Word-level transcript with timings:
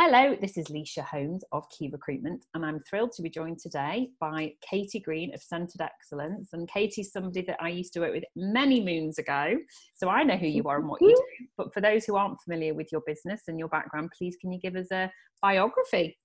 Hello, 0.00 0.36
this 0.40 0.56
is 0.56 0.68
Leisha 0.68 1.02
Holmes 1.02 1.42
of 1.50 1.68
Key 1.70 1.88
Recruitment, 1.88 2.44
and 2.54 2.64
I'm 2.64 2.78
thrilled 2.88 3.10
to 3.16 3.22
be 3.22 3.28
joined 3.28 3.58
today 3.58 4.10
by 4.20 4.52
Katy 4.62 5.00
Green 5.00 5.34
of 5.34 5.42
Centred 5.42 5.80
Excellence. 5.80 6.50
And 6.52 6.70
Katy's 6.70 7.10
somebody 7.10 7.42
that 7.42 7.56
I 7.60 7.70
used 7.70 7.94
to 7.94 8.00
work 8.00 8.12
with 8.12 8.22
many 8.36 8.80
moons 8.80 9.18
ago, 9.18 9.56
so 9.96 10.08
I 10.08 10.22
know 10.22 10.36
who 10.36 10.46
you 10.46 10.62
are 10.68 10.78
and 10.78 10.88
what 10.88 11.02
you 11.02 11.08
do. 11.08 11.46
But 11.56 11.74
for 11.74 11.80
those 11.80 12.04
who 12.04 12.14
aren't 12.14 12.40
familiar 12.42 12.74
with 12.74 12.92
your 12.92 13.00
business 13.08 13.42
and 13.48 13.58
your 13.58 13.66
background, 13.66 14.12
please 14.16 14.36
can 14.40 14.52
you 14.52 14.60
give 14.60 14.76
us 14.76 14.86
a 14.92 15.10
biography? 15.42 16.16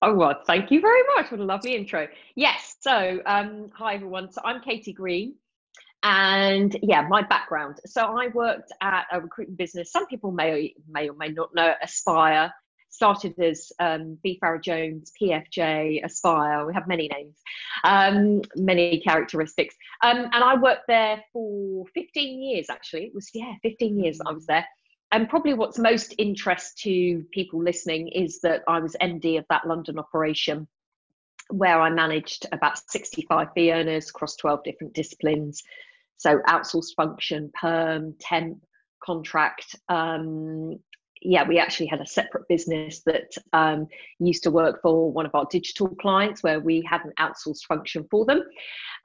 Oh, 0.00 0.14
well, 0.14 0.40
thank 0.46 0.70
you 0.70 0.80
very 0.80 1.02
much. 1.16 1.32
What 1.32 1.40
a 1.40 1.44
lovely 1.44 1.74
intro. 1.74 2.06
Yes, 2.36 2.76
so 2.80 3.18
um, 3.26 3.70
hi 3.74 3.96
everyone. 3.96 4.30
So 4.30 4.40
I'm 4.44 4.60
Katy 4.60 4.92
Green. 4.92 5.34
And 6.04 6.78
yeah, 6.84 7.02
my 7.08 7.22
background. 7.22 7.80
So 7.86 8.02
I 8.02 8.28
worked 8.28 8.70
at 8.80 9.06
a 9.10 9.20
recruitment 9.20 9.58
business. 9.58 9.90
Some 9.90 10.06
people 10.06 10.30
may 10.30 10.74
may 10.88 11.08
or 11.08 11.16
may 11.16 11.30
not 11.30 11.52
know 11.56 11.74
Aspire 11.82 12.52
started 12.90 13.38
as 13.38 13.70
um, 13.78 14.18
B. 14.22 14.38
Farrar 14.40 14.58
Jones, 14.58 15.12
PFJ, 15.20 16.04
Aspire. 16.04 16.66
We 16.66 16.74
have 16.74 16.88
many 16.88 17.08
names, 17.08 17.36
um, 17.84 18.42
many 18.56 19.00
characteristics. 19.00 19.74
Um, 20.02 20.28
and 20.32 20.44
I 20.44 20.56
worked 20.56 20.86
there 20.88 21.22
for 21.32 21.84
15 21.94 22.42
years, 22.42 22.66
actually. 22.70 23.04
It 23.04 23.14
was, 23.14 23.30
yeah, 23.34 23.54
15 23.62 23.98
years 23.98 24.18
I 24.26 24.32
was 24.32 24.46
there. 24.46 24.66
And 25.10 25.28
probably 25.28 25.54
what's 25.54 25.78
most 25.78 26.14
interest 26.18 26.78
to 26.78 27.24
people 27.32 27.62
listening 27.62 28.08
is 28.08 28.40
that 28.40 28.62
I 28.68 28.80
was 28.80 28.96
MD 29.00 29.38
of 29.38 29.46
that 29.48 29.66
London 29.66 29.98
operation 29.98 30.68
where 31.50 31.80
I 31.80 31.88
managed 31.88 32.46
about 32.52 32.78
65 32.90 33.48
fee 33.54 33.72
earners 33.72 34.10
across 34.10 34.36
12 34.36 34.64
different 34.64 34.92
disciplines. 34.92 35.62
So 36.18 36.40
outsourced 36.46 36.94
function, 36.94 37.50
perm, 37.58 38.14
temp, 38.20 38.58
contract, 39.02 39.76
um, 39.88 40.78
yeah, 41.22 41.46
we 41.46 41.58
actually 41.58 41.86
had 41.86 42.00
a 42.00 42.06
separate 42.06 42.46
business 42.48 43.00
that 43.06 43.32
um, 43.52 43.86
used 44.18 44.42
to 44.44 44.50
work 44.50 44.80
for 44.82 45.10
one 45.10 45.26
of 45.26 45.34
our 45.34 45.46
digital 45.50 45.88
clients 45.96 46.42
where 46.42 46.60
we 46.60 46.86
had 46.88 47.00
an 47.04 47.12
outsourced 47.18 47.64
function 47.66 48.06
for 48.10 48.24
them. 48.24 48.42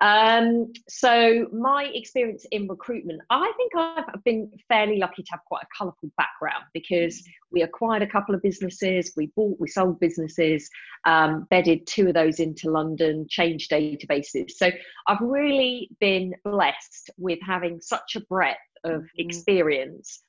Um, 0.02 0.72
so, 0.88 1.48
my 1.52 1.86
experience 1.94 2.46
in 2.52 2.68
recruitment, 2.68 3.22
I 3.30 3.52
think 3.58 3.72
I've 3.76 4.24
been 4.24 4.52
fairly 4.68 4.98
lucky 4.98 5.24
to 5.24 5.32
have 5.32 5.42
quite 5.46 5.64
a 5.64 5.78
colourful 5.78 6.12
background 6.18 6.66
because 6.74 7.24
we 7.52 7.62
acquired 7.62 8.02
a 8.02 8.08
couple 8.08 8.36
of 8.36 8.42
businesses, 8.42 9.14
we 9.16 9.28
bought, 9.36 9.60
we 9.60 9.68
sold 9.68 10.00
businesses, 10.00 10.70
um, 11.06 11.48
bedded 11.50 11.86
two 11.88 12.08
of 12.08 12.14
those 12.14 12.40
into 12.40 12.70
London, 12.70 13.28
changed 13.30 13.72
databases. 13.72 14.52
So, 14.52 14.72
I've 15.08 15.22
really 15.22 15.90
been 16.00 16.34
blessed 16.44 17.12
with 17.18 17.40
having 17.46 17.80
such 17.82 18.16
a 18.16 18.22
breadth 18.22 18.60
of 18.84 19.02
mm-hmm. 19.02 19.06
experience 19.18 20.24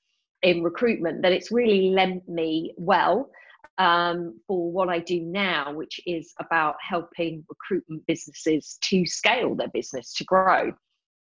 in 0.44 0.62
recruitment 0.62 1.22
that 1.22 1.32
it's 1.32 1.50
really 1.50 1.90
lent 1.90 2.28
me 2.28 2.72
well 2.76 3.30
um, 3.78 4.38
for 4.46 4.70
what 4.70 4.88
I 4.88 5.00
do 5.00 5.20
now, 5.20 5.72
which 5.72 6.00
is 6.06 6.32
about 6.38 6.76
helping 6.80 7.44
recruitment 7.48 8.06
businesses 8.06 8.78
to 8.82 9.04
scale 9.06 9.56
their 9.56 9.68
business, 9.68 10.12
to 10.14 10.24
grow. 10.24 10.72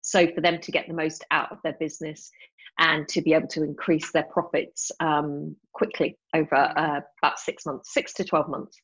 So, 0.01 0.27
for 0.33 0.41
them 0.41 0.59
to 0.61 0.71
get 0.71 0.87
the 0.87 0.93
most 0.93 1.25
out 1.29 1.51
of 1.51 1.59
their 1.63 1.75
business 1.79 2.31
and 2.79 3.07
to 3.09 3.21
be 3.21 3.33
able 3.33 3.49
to 3.49 3.63
increase 3.63 4.11
their 4.11 4.23
profits 4.23 4.91
um, 5.01 5.55
quickly 5.73 6.17
over 6.33 6.55
uh, 6.55 7.01
about 7.21 7.39
six 7.39 7.65
months, 7.65 7.93
six 7.93 8.13
to 8.13 8.23
12 8.23 8.47
months. 8.47 8.77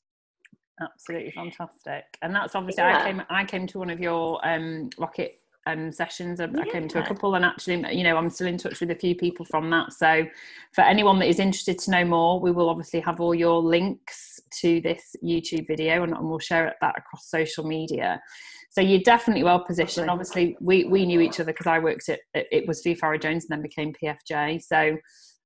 Absolutely 0.82 1.32
fantastic. 1.32 2.04
And 2.22 2.36
that's 2.36 2.54
obviously, 2.54 2.84
yeah. 2.84 3.00
I 3.00 3.06
came, 3.06 3.24
I 3.30 3.46
came 3.46 3.68
to 3.68 3.80
one 3.80 3.90
of 3.90 4.02
your 4.02 4.46
um, 4.46 4.90
Rocket 5.00 5.40
um, 5.66 5.92
sessions. 5.92 6.40
I, 6.40 6.46
yeah. 6.46 6.62
I, 6.62 6.70
came 6.70 6.88
to 6.90 7.04
a 7.04 7.06
couple, 7.06 7.36
and 7.36 7.46
actually, 7.46 7.84
you 7.96 8.04
know, 8.04 8.18
I'm 8.18 8.30
still 8.30 8.48
in 8.48 8.58
touch 8.58 8.80
with 8.80 8.92
a 8.92 8.96
few 8.96 9.16
people 9.16 9.46
from 9.46 9.70
that. 9.72 9.94
So, 9.94 10.26
for 10.74 10.82
anyone 10.82 11.20
that 11.20 11.28
is 11.28 11.40
interested 11.40 11.80
to 11.80 11.92
know 11.92 12.06
more, 12.06 12.40
we 12.40 12.52
will 12.52 12.70
obviously 12.70 13.00
have 13.02 13.20
all 13.20 13.36
your 13.36 13.62
links 13.62 14.40
to 14.62 14.82
this 14.82 15.16
YouTube 15.24 15.68
video, 15.68 16.04
and, 16.04 16.14
and 16.14 16.30
we'll 16.30 16.40
share 16.40 16.74
that 16.82 16.98
across 16.98 17.30
social 17.30 17.66
media. 17.66 18.22
So 18.76 18.82
you're 18.82 19.00
definitely 19.00 19.44
well 19.44 19.64
positioned. 19.64 20.10
Obviously, 20.10 20.58
we 20.60 20.84
we 20.84 21.06
knew 21.06 21.22
each 21.22 21.40
other 21.40 21.54
because 21.54 21.68
I 21.68 21.80
worked 21.80 22.10
at 22.10 22.20
it 22.34 22.68
was 22.68 22.82
V 22.84 22.96
Farrar 22.96 23.18
Jones 23.18 23.46
and 23.46 23.52
then 23.52 23.62
became 23.62 23.94
PFJ. 23.94 24.62
So. 24.62 24.98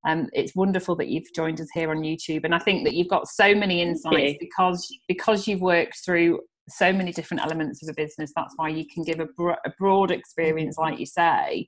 Um, 0.07 0.29
it's 0.31 0.55
wonderful 0.55 0.95
that 0.95 1.09
you've 1.09 1.27
joined 1.35 1.59
us 1.59 1.67
here 1.73 1.91
on 1.91 1.97
YouTube, 1.97 2.45
and 2.45 2.55
I 2.55 2.59
think 2.59 2.85
that 2.85 2.93
you've 2.93 3.09
got 3.09 3.27
so 3.27 3.53
many 3.53 3.81
insights 3.81 4.37
because 4.39 4.87
because 5.09 5.45
you've 5.45 5.59
worked 5.59 6.05
through 6.05 6.39
so 6.69 6.91
many 6.93 7.11
different 7.11 7.43
elements 7.43 7.83
of 7.83 7.89
a 7.89 7.93
business. 7.93 8.31
That's 8.35 8.53
why 8.55 8.69
you 8.69 8.85
can 8.93 9.03
give 9.03 9.19
a, 9.19 9.25
bro- 9.25 9.55
a 9.65 9.71
broad 9.77 10.11
experience, 10.11 10.77
like 10.77 10.99
you 10.99 11.05
say. 11.05 11.67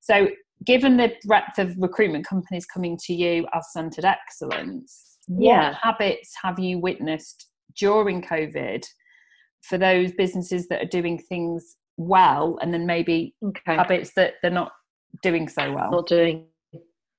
So, 0.00 0.28
given 0.64 0.96
the 0.96 1.12
breadth 1.24 1.58
of 1.58 1.74
recruitment 1.78 2.26
companies 2.26 2.66
coming 2.66 2.98
to 3.04 3.14
you 3.14 3.46
as 3.54 3.72
centred 3.72 4.04
excellence, 4.04 5.18
yeah. 5.28 5.68
what 5.68 5.74
habits 5.74 6.32
have 6.42 6.58
you 6.58 6.78
witnessed 6.78 7.46
during 7.78 8.22
COVID 8.22 8.84
for 9.62 9.78
those 9.78 10.12
businesses 10.12 10.66
that 10.68 10.82
are 10.82 10.88
doing 10.88 11.18
things 11.18 11.76
well, 11.96 12.58
and 12.62 12.72
then 12.72 12.86
maybe 12.86 13.34
okay. 13.44 13.76
habits 13.76 14.12
that 14.16 14.34
they're 14.42 14.50
not 14.50 14.72
doing 15.22 15.48
so 15.48 15.72
well? 15.72 15.90
Not 15.90 16.06
doing. 16.06 16.46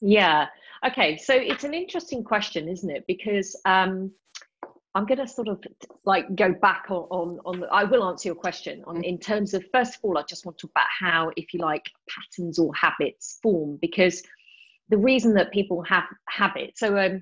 Yeah. 0.02 0.48
Okay. 0.86 1.18
So 1.18 1.34
it's 1.34 1.64
an 1.64 1.74
interesting 1.74 2.24
question, 2.24 2.68
isn't 2.70 2.90
it? 2.90 3.04
Because 3.08 3.56
um, 3.66 4.12
I'm 4.96 5.06
going 5.06 5.20
to 5.20 5.28
sort 5.28 5.48
of 5.48 5.64
like 6.06 6.36
go 6.36 6.54
back 6.54 6.86
on 6.90 7.04
on, 7.12 7.40
on 7.46 7.60
the, 7.62 7.68
I 7.68 7.84
will 7.84 8.04
answer 8.10 8.30
your 8.30 8.36
question 8.36 8.84
on 8.88 9.04
in 9.04 9.20
terms 9.20 9.54
of 9.54 9.64
first 9.74 9.96
of 9.96 10.00
all 10.04 10.18
I 10.18 10.24
just 10.28 10.46
want 10.46 10.58
to 10.58 10.68
talk 10.68 10.72
about 10.72 10.88
how 11.00 11.32
if 11.36 11.54
you 11.54 11.60
like 11.60 11.86
patterns 12.10 12.58
or 12.58 12.74
habits 12.74 13.40
form 13.44 13.78
because 13.82 14.24
the 14.90 14.98
reason 14.98 15.36
that 15.36 15.52
people 15.52 15.84
have 15.84 16.06
habits 16.28 16.80
so 16.80 16.98
um, 16.98 17.22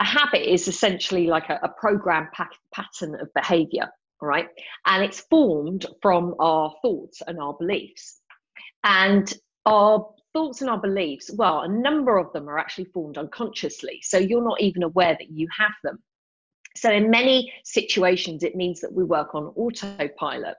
a 0.00 0.04
habit 0.04 0.52
is 0.52 0.66
essentially 0.66 1.28
like 1.28 1.48
a, 1.48 1.60
a 1.62 1.68
program 1.68 2.28
pattern 2.72 3.14
of 3.20 3.32
behavior 3.34 3.88
right? 4.22 4.46
And 4.86 5.02
it's 5.04 5.20
formed 5.20 5.84
from 6.00 6.36
our 6.38 6.72
thoughts 6.80 7.20
and 7.26 7.40
our 7.40 7.54
beliefs. 7.54 8.20
And 8.84 9.30
our 9.66 10.08
thoughts 10.32 10.62
and 10.62 10.70
our 10.70 10.80
beliefs 10.80 11.30
well 11.36 11.60
a 11.60 11.68
number 11.68 12.16
of 12.16 12.32
them 12.32 12.48
are 12.48 12.58
actually 12.58 12.86
formed 12.86 13.18
unconsciously 13.18 14.00
so 14.02 14.16
you're 14.16 14.42
not 14.42 14.58
even 14.62 14.82
aware 14.82 15.12
that 15.12 15.30
you 15.30 15.46
have 15.56 15.72
them 15.84 16.02
so, 16.76 16.90
in 16.90 17.10
many 17.10 17.52
situations, 17.64 18.42
it 18.42 18.56
means 18.56 18.80
that 18.80 18.92
we 18.92 19.04
work 19.04 19.34
on 19.34 19.52
autopilot. 19.56 20.56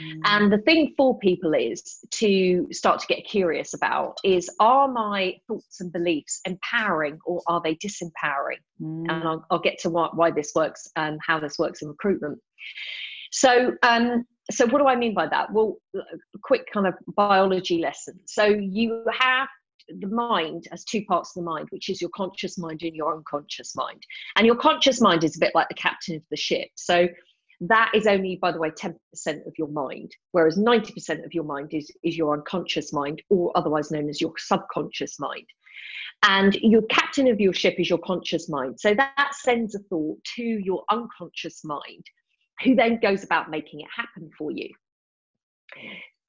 Mm. 0.00 0.20
And 0.24 0.52
the 0.52 0.58
thing 0.58 0.94
for 0.96 1.18
people 1.18 1.54
is 1.54 1.98
to 2.12 2.66
start 2.70 3.00
to 3.00 3.06
get 3.06 3.26
curious 3.26 3.74
about 3.74 4.18
is 4.24 4.50
are 4.60 4.88
my 4.88 5.36
thoughts 5.46 5.80
and 5.80 5.92
beliefs 5.92 6.40
empowering 6.44 7.18
or 7.24 7.42
are 7.46 7.60
they 7.62 7.76
disempowering? 7.76 8.60
Mm. 8.80 9.06
And 9.08 9.24
I'll, 9.24 9.46
I'll, 9.50 9.58
get 9.58 9.78
to 9.80 9.90
why, 9.90 10.08
why 10.12 10.30
this 10.30 10.52
works 10.54 10.88
and 10.96 11.18
how 11.26 11.40
this 11.40 11.58
works 11.58 11.82
in 11.82 11.88
recruitment. 11.88 12.38
So, 13.32 13.74
um, 13.82 14.24
so 14.50 14.66
what 14.66 14.78
do 14.78 14.86
I 14.86 14.96
mean 14.96 15.14
by 15.14 15.26
that? 15.28 15.52
Well, 15.52 15.76
a 15.94 16.00
quick 16.42 16.66
kind 16.72 16.86
of 16.86 16.94
biology 17.16 17.78
lesson. 17.78 18.20
So 18.26 18.44
you 18.44 19.04
have 19.18 19.48
the 19.88 20.08
mind 20.08 20.64
has 20.70 20.84
two 20.84 21.04
parts 21.04 21.30
of 21.30 21.42
the 21.42 21.50
mind, 21.50 21.68
which 21.70 21.88
is 21.88 22.00
your 22.00 22.10
conscious 22.14 22.58
mind 22.58 22.82
and 22.82 22.94
your 22.94 23.14
unconscious 23.14 23.74
mind. 23.76 24.02
And 24.36 24.46
your 24.46 24.56
conscious 24.56 25.00
mind 25.00 25.24
is 25.24 25.36
a 25.36 25.40
bit 25.40 25.54
like 25.54 25.68
the 25.68 25.74
captain 25.74 26.16
of 26.16 26.22
the 26.30 26.36
ship. 26.36 26.68
So 26.74 27.08
that 27.60 27.90
is 27.94 28.06
only, 28.06 28.36
by 28.36 28.52
the 28.52 28.58
way, 28.58 28.70
10% 28.70 28.94
of 29.46 29.54
your 29.58 29.68
mind, 29.68 30.12
whereas 30.32 30.58
90% 30.58 31.24
of 31.24 31.32
your 31.32 31.44
mind 31.44 31.72
is, 31.72 31.90
is 32.02 32.16
your 32.16 32.34
unconscious 32.34 32.92
mind, 32.92 33.22
or 33.30 33.52
otherwise 33.56 33.90
known 33.90 34.08
as 34.08 34.20
your 34.20 34.32
subconscious 34.36 35.18
mind. 35.18 35.46
And 36.22 36.54
your 36.56 36.82
captain 36.82 37.28
of 37.28 37.40
your 37.40 37.52
ship 37.52 37.76
is 37.78 37.88
your 37.88 37.98
conscious 37.98 38.48
mind. 38.48 38.80
So 38.80 38.94
that 38.94 39.34
sends 39.34 39.74
a 39.74 39.78
thought 39.90 40.18
to 40.36 40.42
your 40.42 40.84
unconscious 40.90 41.64
mind, 41.64 42.04
who 42.62 42.74
then 42.74 42.98
goes 43.00 43.24
about 43.24 43.50
making 43.50 43.80
it 43.80 43.88
happen 43.94 44.30
for 44.36 44.50
you. 44.50 44.68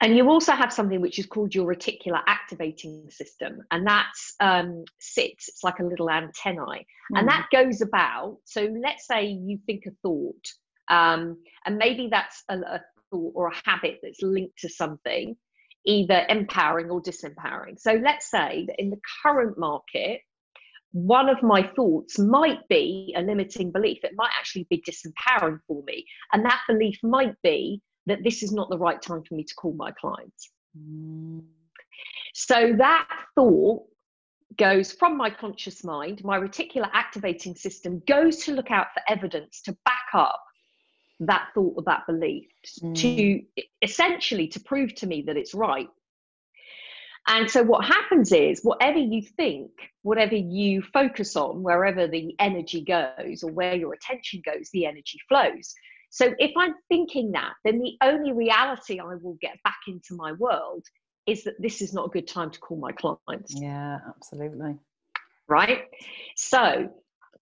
And 0.00 0.16
you 0.16 0.28
also 0.28 0.52
have 0.52 0.72
something 0.72 1.00
which 1.00 1.18
is 1.18 1.26
called 1.26 1.54
your 1.54 1.66
reticular 1.66 2.20
activating 2.26 3.10
system, 3.10 3.62
and 3.72 3.86
that 3.86 4.12
um, 4.38 4.84
sits, 5.00 5.48
it's 5.48 5.64
like 5.64 5.80
a 5.80 5.84
little 5.84 6.08
antennae, 6.08 6.86
mm. 7.12 7.18
and 7.18 7.28
that 7.28 7.48
goes 7.50 7.80
about. 7.80 8.38
So 8.44 8.68
let's 8.80 9.06
say 9.06 9.26
you 9.26 9.58
think 9.66 9.86
a 9.86 9.90
thought, 10.02 10.46
um, 10.88 11.38
and 11.66 11.78
maybe 11.78 12.08
that's 12.10 12.44
a, 12.48 12.58
a 12.58 12.80
thought 13.10 13.32
or 13.34 13.48
a 13.48 13.68
habit 13.68 13.98
that's 14.00 14.22
linked 14.22 14.58
to 14.58 14.68
something, 14.68 15.36
either 15.84 16.24
empowering 16.28 16.90
or 16.90 17.02
disempowering. 17.02 17.78
So 17.78 17.94
let's 17.94 18.30
say 18.30 18.66
that 18.68 18.80
in 18.80 18.90
the 18.90 19.00
current 19.24 19.58
market, 19.58 20.20
one 20.92 21.28
of 21.28 21.42
my 21.42 21.70
thoughts 21.74 22.18
might 22.18 22.66
be 22.68 23.14
a 23.16 23.22
limiting 23.22 23.72
belief. 23.72 23.98
It 24.04 24.12
might 24.14 24.30
actually 24.38 24.66
be 24.70 24.82
disempowering 24.82 25.58
for 25.66 25.82
me. 25.86 26.06
And 26.32 26.44
that 26.44 26.60
belief 26.68 26.98
might 27.02 27.34
be 27.42 27.82
that 28.08 28.24
this 28.24 28.42
is 28.42 28.52
not 28.52 28.70
the 28.70 28.78
right 28.78 29.00
time 29.00 29.22
for 29.22 29.34
me 29.34 29.44
to 29.44 29.54
call 29.54 29.72
my 29.72 29.92
clients. 29.92 30.50
Mm. 30.76 31.42
So 32.34 32.74
that 32.78 33.08
thought 33.34 33.84
goes 34.56 34.92
from 34.92 35.16
my 35.16 35.30
conscious 35.30 35.84
mind, 35.84 36.22
my 36.24 36.38
reticular 36.38 36.90
activating 36.92 37.54
system 37.54 38.02
goes 38.06 38.44
to 38.44 38.52
look 38.52 38.70
out 38.70 38.88
for 38.94 39.02
evidence 39.08 39.62
to 39.62 39.76
back 39.84 40.08
up 40.14 40.42
that 41.20 41.48
thought 41.54 41.74
or 41.76 41.82
that 41.84 42.06
belief 42.06 42.48
mm. 42.82 42.94
to 42.94 43.42
essentially 43.82 44.48
to 44.48 44.60
prove 44.60 44.94
to 44.94 45.06
me 45.06 45.22
that 45.22 45.36
it's 45.36 45.54
right 45.54 45.88
And 47.28 47.50
so 47.50 47.62
what 47.62 47.84
happens 47.84 48.32
is 48.32 48.60
whatever 48.62 48.98
you 48.98 49.20
think, 49.22 49.70
whatever 50.02 50.34
you 50.34 50.82
focus 50.82 51.36
on, 51.36 51.62
wherever 51.62 52.06
the 52.06 52.34
energy 52.38 52.82
goes 52.82 53.42
or 53.42 53.52
where 53.52 53.74
your 53.74 53.92
attention 53.92 54.42
goes, 54.44 54.70
the 54.72 54.86
energy 54.86 55.18
flows. 55.28 55.74
So 56.10 56.34
if 56.38 56.52
I'm 56.56 56.74
thinking 56.88 57.32
that, 57.32 57.52
then 57.64 57.80
the 57.80 57.96
only 58.02 58.32
reality 58.32 58.98
I 59.00 59.14
will 59.14 59.36
get 59.40 59.62
back 59.62 59.78
into 59.86 60.14
my 60.14 60.32
world 60.32 60.84
is 61.26 61.44
that 61.44 61.60
this 61.60 61.82
is 61.82 61.92
not 61.92 62.06
a 62.06 62.08
good 62.08 62.26
time 62.26 62.50
to 62.50 62.58
call 62.58 62.78
my 62.78 62.92
clients. 62.92 63.54
Yeah, 63.54 63.98
absolutely. 64.08 64.76
Right. 65.46 65.84
So 66.36 66.90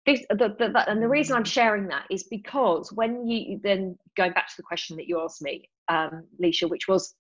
this, 0.07 0.25
the, 0.31 0.55
the, 0.59 0.71
the, 0.71 0.91
and 0.91 1.03
the 1.03 1.09
reason 1.09 1.37
I'm 1.37 1.45
sharing 1.45 1.89
that 1.89 2.05
is 2.11 2.25
because 2.25 2.91
when 2.93 3.27
you 3.27 3.61
then 3.63 3.99
going 4.17 4.33
back 4.33 4.49
to 4.49 4.55
the 4.57 4.63
question 4.63 4.97
that 4.97 5.07
you 5.07 5.21
asked 5.21 5.43
me, 5.43 5.69
um, 5.89 6.25
Leisha, 6.43 6.69
which 6.69 6.89
was, 6.89 7.15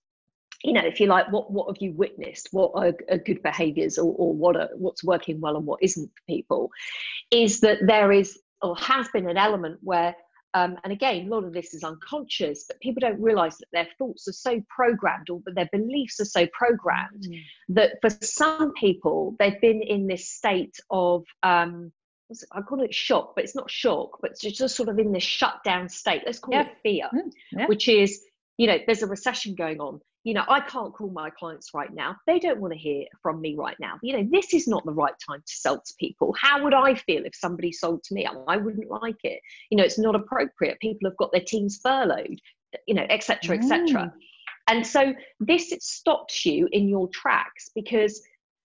you 0.62 0.72
know, 0.72 0.84
if 0.84 1.00
you 1.00 1.06
like, 1.06 1.30
what 1.30 1.50
what 1.50 1.68
have 1.68 1.82
you 1.82 1.92
witnessed? 1.92 2.48
What 2.52 2.72
are, 2.74 2.94
are 3.10 3.18
good 3.18 3.42
behaviours, 3.42 3.98
or, 3.98 4.14
or 4.16 4.32
what 4.32 4.56
are 4.56 4.70
what's 4.76 5.04
working 5.04 5.40
well 5.40 5.56
and 5.56 5.66
what 5.66 5.82
isn't 5.82 6.08
for 6.08 6.22
people? 6.26 6.70
Is 7.30 7.60
that 7.60 7.78
there 7.86 8.12
is 8.12 8.38
or 8.62 8.76
has 8.76 9.08
been 9.08 9.28
an 9.28 9.36
element 9.36 9.78
where 9.82 10.14
um, 10.54 10.76
and 10.84 10.92
again, 10.92 11.26
a 11.26 11.28
lot 11.28 11.44
of 11.44 11.52
this 11.52 11.74
is 11.74 11.82
unconscious, 11.82 12.64
but 12.68 12.80
people 12.80 13.00
don't 13.00 13.20
realize 13.20 13.58
that 13.58 13.66
their 13.72 13.88
thoughts 13.98 14.28
are 14.28 14.32
so 14.32 14.62
programmed 14.74 15.28
or 15.28 15.40
that 15.44 15.56
their 15.56 15.68
beliefs 15.72 16.20
are 16.20 16.24
so 16.24 16.46
programmed 16.52 17.26
mm. 17.28 17.40
that 17.70 17.94
for 18.00 18.10
some 18.24 18.72
people, 18.74 19.34
they've 19.40 19.60
been 19.60 19.82
in 19.82 20.06
this 20.06 20.30
state 20.30 20.76
of, 20.90 21.24
um, 21.42 21.90
I 22.52 22.60
call 22.62 22.82
it 22.82 22.94
shock, 22.94 23.32
but 23.34 23.42
it's 23.42 23.56
not 23.56 23.68
shock, 23.68 24.18
but 24.22 24.30
it's 24.30 24.40
just 24.40 24.76
sort 24.76 24.88
of 24.88 24.98
in 25.00 25.10
this 25.10 25.24
shutdown 25.24 25.88
state. 25.88 26.22
Let's 26.24 26.38
call 26.38 26.54
yeah. 26.54 26.62
it 26.62 26.76
fear, 26.84 27.08
mm. 27.12 27.32
yeah. 27.50 27.66
which 27.66 27.88
is, 27.88 28.22
you 28.56 28.68
know, 28.68 28.78
there's 28.86 29.02
a 29.02 29.08
recession 29.08 29.56
going 29.56 29.80
on 29.80 30.00
you 30.24 30.32
know, 30.32 30.44
I 30.48 30.60
can't 30.60 30.94
call 30.94 31.10
my 31.10 31.28
clients 31.28 31.74
right 31.74 31.92
now. 31.92 32.16
They 32.26 32.38
don't 32.38 32.58
want 32.58 32.72
to 32.72 32.78
hear 32.78 33.04
from 33.22 33.42
me 33.42 33.56
right 33.56 33.76
now. 33.78 33.98
You 34.02 34.16
know, 34.16 34.28
this 34.32 34.54
is 34.54 34.66
not 34.66 34.84
the 34.86 34.92
right 34.92 35.12
time 35.24 35.40
to 35.40 35.54
sell 35.54 35.76
to 35.76 35.94
people. 36.00 36.34
How 36.40 36.64
would 36.64 36.72
I 36.72 36.94
feel 36.94 37.26
if 37.26 37.34
somebody 37.34 37.70
sold 37.70 38.02
to 38.04 38.14
me? 38.14 38.26
I 38.48 38.56
wouldn't 38.56 38.90
like 38.90 39.22
it. 39.22 39.40
You 39.70 39.76
know, 39.76 39.84
it's 39.84 39.98
not 39.98 40.14
appropriate. 40.16 40.80
People 40.80 41.10
have 41.10 41.18
got 41.18 41.30
their 41.30 41.42
teams 41.42 41.78
furloughed, 41.82 42.40
you 42.86 42.94
know, 42.94 43.06
etc., 43.10 43.58
etc. 43.58 43.86
Mm. 43.86 44.12
And 44.66 44.86
so 44.86 45.12
this 45.40 45.72
it 45.72 45.82
stops 45.82 46.46
you 46.46 46.70
in 46.72 46.88
your 46.88 47.08
tracks 47.08 47.70
because 47.74 48.22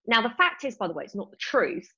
now 0.07 0.21
the 0.21 0.33
fact 0.37 0.63
is, 0.63 0.77
by 0.77 0.87
the 0.87 0.93
way, 0.93 1.03
it's 1.03 1.15
not 1.15 1.29
the 1.29 1.37
truth, 1.37 1.91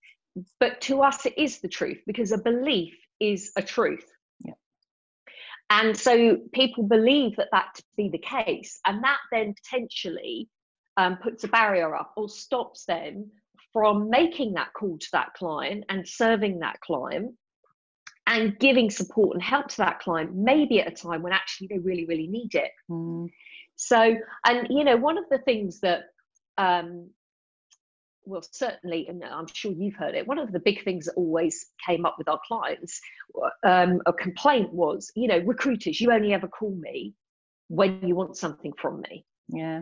but 0.59 0.81
to 0.81 1.01
us 1.01 1.27
it 1.27 1.37
is 1.37 1.59
the 1.59 1.67
truth 1.67 1.99
because 2.07 2.31
a 2.31 2.37
belief 2.39 2.95
is 3.19 3.51
a 3.57 3.61
truth. 3.61 4.05
And 5.71 5.97
so 5.97 6.37
people 6.53 6.83
believe 6.83 7.37
that 7.37 7.47
that 7.53 7.73
to 7.75 7.83
be 7.95 8.09
the 8.09 8.17
case, 8.17 8.79
and 8.85 9.01
that 9.05 9.19
then 9.31 9.55
potentially 9.63 10.49
um, 10.97 11.17
puts 11.23 11.45
a 11.45 11.47
barrier 11.47 11.95
up 11.95 12.11
or 12.17 12.27
stops 12.27 12.83
them 12.85 13.31
from 13.71 14.09
making 14.09 14.53
that 14.53 14.73
call 14.73 14.97
to 14.97 15.07
that 15.13 15.33
client 15.33 15.85
and 15.87 16.05
serving 16.05 16.59
that 16.59 16.77
client 16.81 17.33
and 18.27 18.59
giving 18.59 18.89
support 18.89 19.33
and 19.33 19.41
help 19.41 19.69
to 19.69 19.77
that 19.77 19.99
client, 19.99 20.35
maybe 20.35 20.81
at 20.81 20.91
a 20.91 20.95
time 20.95 21.21
when 21.21 21.31
actually 21.31 21.67
they 21.67 21.79
really, 21.79 22.05
really 22.05 22.27
need 22.27 22.53
it. 22.53 22.71
Mm. 22.89 23.29
So, 23.77 24.17
and 24.45 24.67
you 24.69 24.83
know, 24.83 24.97
one 24.97 25.17
of 25.17 25.23
the 25.31 25.39
things 25.39 25.79
that 25.79 26.03
um, 26.57 27.09
well, 28.25 28.43
certainly, 28.51 29.07
and 29.07 29.23
I'm 29.23 29.47
sure 29.51 29.71
you've 29.71 29.95
heard 29.95 30.15
it, 30.15 30.27
one 30.27 30.39
of 30.39 30.51
the 30.51 30.59
big 30.59 30.83
things 30.83 31.05
that 31.05 31.13
always 31.15 31.67
came 31.85 32.05
up 32.05 32.15
with 32.17 32.27
our 32.27 32.39
clients, 32.47 32.99
um, 33.63 34.01
a 34.05 34.13
complaint 34.13 34.73
was, 34.73 35.11
you 35.15 35.27
know, 35.27 35.39
recruiters, 35.39 35.99
you 35.99 36.11
only 36.11 36.33
ever 36.33 36.47
call 36.47 36.75
me 36.75 37.13
when 37.67 38.01
you 38.05 38.15
want 38.15 38.37
something 38.37 38.73
from 38.79 39.01
me. 39.09 39.25
Yeah. 39.47 39.81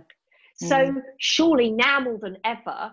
So 0.56 0.76
mm. 0.76 1.02
surely 1.20 1.72
now 1.72 2.00
more 2.02 2.20
than 2.22 2.38
ever 2.44 2.92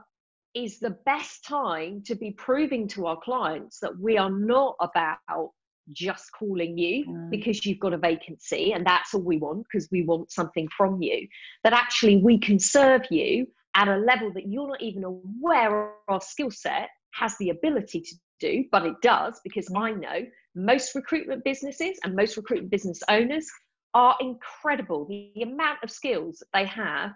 is 0.54 0.78
the 0.78 0.96
best 1.04 1.44
time 1.44 2.02
to 2.06 2.14
be 2.14 2.30
proving 2.30 2.88
to 2.88 3.06
our 3.06 3.18
clients 3.22 3.78
that 3.80 3.98
we 3.98 4.16
are 4.16 4.30
not 4.30 4.76
about 4.80 5.50
just 5.92 6.30
calling 6.32 6.78
you 6.78 7.06
mm. 7.06 7.30
because 7.30 7.64
you've 7.64 7.78
got 7.78 7.92
a 7.92 7.98
vacancy 7.98 8.72
and 8.72 8.86
that's 8.86 9.14
all 9.14 9.22
we 9.22 9.38
want 9.38 9.64
because 9.70 9.88
we 9.90 10.02
want 10.02 10.32
something 10.32 10.68
from 10.76 11.02
you. 11.02 11.26
That 11.62 11.72
actually 11.72 12.16
we 12.16 12.38
can 12.38 12.58
serve 12.58 13.02
you 13.10 13.46
at 13.76 13.88
a 13.88 13.96
level 13.96 14.32
that 14.32 14.48
you're 14.48 14.68
not 14.68 14.82
even 14.82 15.04
aware 15.04 15.92
our 16.08 16.20
skill 16.20 16.50
set 16.50 16.88
has 17.12 17.36
the 17.38 17.50
ability 17.50 18.00
to 18.00 18.14
do, 18.40 18.64
but 18.72 18.84
it 18.84 18.94
does 19.02 19.40
because 19.44 19.68
I 19.74 19.92
know 19.92 20.26
most 20.54 20.94
recruitment 20.94 21.44
businesses 21.44 21.98
and 22.02 22.16
most 22.16 22.36
recruitment 22.36 22.70
business 22.70 23.00
owners 23.08 23.46
are 23.94 24.16
incredible. 24.20 25.06
The, 25.06 25.30
the 25.34 25.42
amount 25.42 25.78
of 25.82 25.90
skills 25.90 26.42
they 26.52 26.66
have 26.66 27.12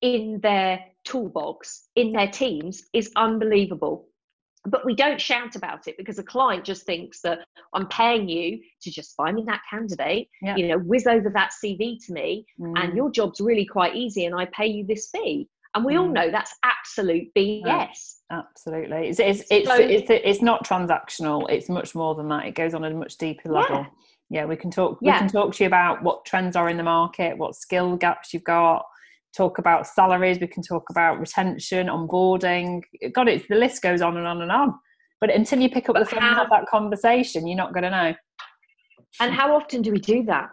in 0.00 0.40
their 0.42 0.80
toolbox, 1.04 1.88
in 1.94 2.12
their 2.12 2.28
teams, 2.28 2.82
is 2.92 3.12
unbelievable. 3.16 4.06
But 4.66 4.84
we 4.84 4.94
don't 4.94 5.20
shout 5.20 5.56
about 5.56 5.88
it 5.88 5.96
because 5.96 6.18
a 6.18 6.22
client 6.22 6.64
just 6.64 6.84
thinks 6.84 7.22
that 7.22 7.38
I'm 7.74 7.88
paying 7.88 8.28
you 8.28 8.60
to 8.82 8.90
just 8.90 9.16
find 9.16 9.36
me 9.36 9.44
that 9.46 9.62
candidate, 9.70 10.28
yeah. 10.42 10.56
you 10.56 10.68
know, 10.68 10.78
whiz 10.78 11.06
over 11.06 11.30
that 11.30 11.52
CV 11.64 11.96
to 12.06 12.12
me, 12.12 12.46
mm. 12.58 12.72
and 12.76 12.94
your 12.94 13.10
job's 13.10 13.40
really 13.40 13.64
quite 13.64 13.96
easy, 13.96 14.26
and 14.26 14.34
I 14.34 14.46
pay 14.46 14.66
you 14.66 14.86
this 14.86 15.08
fee. 15.10 15.48
And 15.74 15.84
we 15.84 15.94
mm. 15.94 16.00
all 16.00 16.08
know 16.08 16.30
that's 16.30 16.54
absolute 16.64 17.28
BS. 17.36 18.16
absolutely. 18.30 19.08
It's, 19.08 19.20
it's, 19.20 19.44
it's, 19.50 19.68
so, 19.68 19.76
it's, 19.76 20.10
it's, 20.10 20.42
not 20.42 20.64
transactional. 20.66 21.48
It's 21.48 21.68
much 21.68 21.94
more 21.94 22.14
than 22.14 22.28
that. 22.28 22.46
It 22.46 22.54
goes 22.54 22.74
on 22.74 22.84
a 22.84 22.90
much 22.90 23.16
deeper 23.18 23.50
level. 23.50 23.76
Yeah. 23.76 23.86
Yeah, 24.32 24.44
we 24.44 24.54
can 24.54 24.70
talk. 24.70 24.98
Yeah. 25.02 25.14
We 25.14 25.18
can 25.18 25.28
talk 25.28 25.54
to 25.54 25.64
you 25.64 25.66
about 25.66 26.04
what 26.04 26.24
trends 26.24 26.54
are 26.54 26.68
in 26.68 26.76
the 26.76 26.84
market, 26.84 27.36
what 27.36 27.56
skill 27.56 27.96
gaps 27.96 28.32
you've 28.32 28.44
got. 28.44 28.84
Talk 29.36 29.58
about 29.58 29.88
salaries. 29.88 30.38
We 30.40 30.46
can 30.46 30.62
talk 30.62 30.84
about 30.88 31.18
retention, 31.18 31.88
onboarding. 31.88 32.82
God, 33.12 33.28
it's 33.28 33.46
the 33.48 33.56
list 33.56 33.82
goes 33.82 34.02
on 34.02 34.16
and 34.16 34.26
on 34.26 34.42
and 34.42 34.52
on. 34.52 34.74
But 35.20 35.34
until 35.34 35.60
you 35.60 35.68
pick 35.68 35.88
up 35.88 35.96
the 35.96 36.04
phone 36.04 36.22
and 36.22 36.36
have 36.36 36.50
that 36.50 36.66
conversation, 36.66 37.46
you're 37.46 37.56
not 37.56 37.74
going 37.74 37.82
to 37.84 37.90
know. 37.90 38.14
And 39.20 39.34
how 39.34 39.54
often 39.54 39.82
do 39.82 39.90
we 39.90 39.98
do 39.98 40.22
that? 40.24 40.48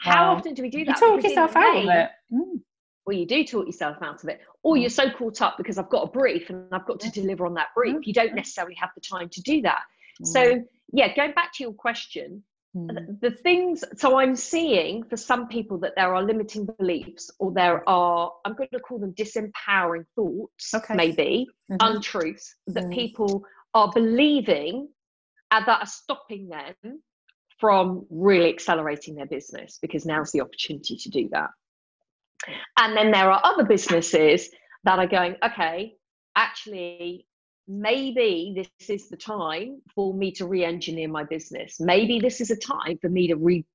How 0.00 0.28
well, 0.28 0.36
often 0.36 0.54
do 0.54 0.62
we 0.62 0.70
do 0.70 0.86
that? 0.86 0.98
You 0.98 1.08
talk 1.08 1.22
yourself 1.22 1.54
out 1.54 1.76
of 1.76 1.84
it. 1.84 2.10
Mm 2.32 2.60
or 3.08 3.12
you 3.12 3.26
do 3.26 3.42
talk 3.42 3.64
yourself 3.64 3.96
out 4.02 4.22
of 4.22 4.28
it, 4.28 4.40
or 4.62 4.76
mm. 4.76 4.82
you're 4.82 4.90
so 4.90 5.10
caught 5.10 5.40
up 5.40 5.56
because 5.56 5.78
I've 5.78 5.88
got 5.88 6.04
a 6.04 6.10
brief 6.10 6.50
and 6.50 6.66
I've 6.72 6.86
got 6.86 7.00
to 7.00 7.10
deliver 7.10 7.46
on 7.46 7.54
that 7.54 7.68
brief. 7.74 8.06
You 8.06 8.12
don't 8.12 8.34
necessarily 8.34 8.74
have 8.74 8.90
the 8.94 9.00
time 9.00 9.30
to 9.30 9.40
do 9.40 9.62
that. 9.62 9.80
So, 10.24 10.62
yeah, 10.92 11.14
going 11.14 11.32
back 11.32 11.52
to 11.54 11.62
your 11.62 11.72
question, 11.72 12.42
mm. 12.76 13.20
the 13.20 13.30
things, 13.30 13.82
so 13.96 14.18
I'm 14.18 14.36
seeing 14.36 15.04
for 15.04 15.16
some 15.16 15.48
people 15.48 15.78
that 15.78 15.94
there 15.96 16.14
are 16.14 16.22
limiting 16.22 16.68
beliefs 16.78 17.30
or 17.38 17.52
there 17.52 17.88
are, 17.88 18.32
I'm 18.44 18.54
going 18.54 18.68
to 18.72 18.80
call 18.80 18.98
them 18.98 19.14
disempowering 19.14 20.04
thoughts, 20.14 20.74
okay. 20.74 20.94
maybe, 20.94 21.46
mm-hmm. 21.70 21.76
untruths 21.80 22.56
that 22.66 22.84
mm. 22.84 22.92
people 22.92 23.44
are 23.72 23.90
believing 23.94 24.88
and 25.50 25.66
that 25.66 25.82
are 25.82 25.86
stopping 25.86 26.48
them 26.48 27.00
from 27.58 28.06
really 28.10 28.50
accelerating 28.50 29.14
their 29.14 29.26
business 29.26 29.78
because 29.80 30.04
now's 30.04 30.32
the 30.32 30.40
opportunity 30.40 30.96
to 30.96 31.10
do 31.10 31.28
that. 31.30 31.50
And 32.78 32.96
then 32.96 33.10
there 33.10 33.30
are 33.30 33.40
other 33.44 33.64
businesses 33.64 34.48
that 34.84 34.98
are 34.98 35.06
going, 35.06 35.36
okay, 35.44 35.94
actually, 36.36 37.26
maybe 37.66 38.54
this 38.56 38.88
is 38.88 39.08
the 39.08 39.16
time 39.16 39.82
for 39.94 40.14
me 40.14 40.32
to 40.32 40.46
re-engineer 40.46 41.08
my 41.08 41.24
business. 41.24 41.76
Maybe 41.78 42.18
this 42.18 42.40
is 42.40 42.50
a 42.50 42.56
time 42.56 42.98
for 43.00 43.10
me 43.10 43.28
to 43.28 43.36
reborn 43.36 43.68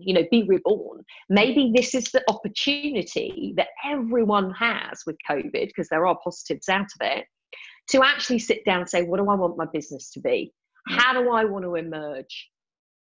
you 0.00 0.14
know 0.14 0.24
be 0.30 0.44
reborn. 0.44 1.04
Maybe 1.28 1.72
this 1.74 1.94
is 1.94 2.10
the 2.10 2.22
opportunity 2.28 3.54
that 3.56 3.68
everyone 3.84 4.50
has 4.52 5.02
with 5.06 5.16
covid 5.28 5.68
because 5.68 5.88
there 5.88 6.06
are 6.06 6.18
positives 6.22 6.68
out 6.68 6.82
of 6.82 7.00
it 7.00 7.26
to 7.90 8.02
actually 8.02 8.38
sit 8.38 8.64
down 8.64 8.80
and 8.80 8.88
say 8.88 9.02
what 9.02 9.18
do 9.18 9.28
i 9.30 9.34
want 9.34 9.56
my 9.56 9.66
business 9.72 10.10
to 10.12 10.20
be? 10.20 10.52
How 10.88 11.12
do 11.12 11.30
i 11.30 11.44
want 11.44 11.64
to 11.64 11.74
emerge? 11.74 12.50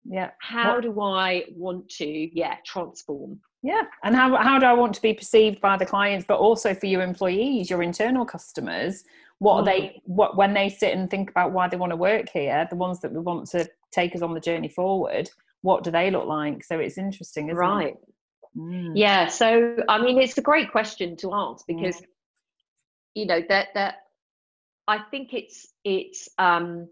Yeah. 0.05 0.31
How 0.41 0.77
what? 0.77 0.83
do 0.83 1.01
i 1.01 1.45
want 1.55 1.89
to 1.99 2.07
yeah 2.07 2.57
transform 2.65 3.41
yeah 3.63 3.83
and 4.03 4.15
how, 4.15 4.35
how 4.37 4.59
do 4.59 4.67
i 4.67 4.73
want 4.73 4.95
to 4.95 5.03
be 5.03 5.15
perceived 5.15 5.61
by 5.61 5.77
the 5.77 5.87
clients 5.87 6.25
but 6.27 6.39
also 6.39 6.75
for 6.75 6.87
your 6.87 7.03
employees 7.03 7.71
your 7.71 7.83
internal 7.83 8.25
customers 8.25 9.05
what 9.39 9.55
are 9.55 9.65
they 9.65 9.81
mm. 9.81 10.01
what 10.05 10.37
when 10.37 10.53
they 10.53 10.69
sit 10.69 10.95
and 10.97 11.11
think 11.11 11.31
about 11.31 11.53
why 11.53 11.69
they 11.69 11.77
want 11.77 11.91
to 11.91 11.97
work 11.97 12.29
here 12.29 12.67
the 12.71 12.77
ones 12.77 13.01
that 13.01 13.13
we 13.13 13.21
want 13.21 13.47
to 13.49 13.69
take 13.93 14.15
us 14.15 14.23
on 14.23 14.35
the 14.35 14.41
journey 14.41 14.69
forward 14.69 15.31
what 15.63 15.85
do 15.85 15.91
they 15.91 16.11
look 16.11 16.27
like 16.27 16.65
so 16.65 16.79
it's 16.79 16.99
interesting 16.99 17.49
right 17.49 17.95
it? 17.95 18.59
mm. 18.59 18.93
yeah 18.95 19.27
so 19.27 19.77
i 19.89 20.01
mean 20.01 20.21
it's 20.21 20.37
a 20.39 20.43
great 20.43 20.71
question 20.71 21.17
to 21.17 21.33
ask 21.33 21.65
because 21.67 21.97
mm. 21.97 22.07
you 23.15 23.27
know 23.27 23.41
that 23.49 23.69
that 23.75 23.95
i 24.89 24.99
think 25.11 25.33
it's 25.33 25.73
it's 25.85 26.29
um 26.39 26.89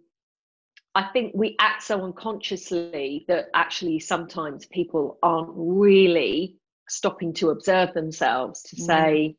I 0.95 1.05
think 1.13 1.33
we 1.35 1.55
act 1.61 1.85
so 1.85 2.03
unconsciously 2.03 3.25
that 3.29 3.47
actually 3.55 4.01
sometimes 4.01 4.67
people 4.67 5.19
aren't 5.23 5.51
really 5.55 6.57
stopping 6.91 7.33
to 7.35 7.51
observe 7.51 7.95
themselves 7.95 8.63
to 8.65 8.77
mm. 8.77 8.81
say, 8.81 9.37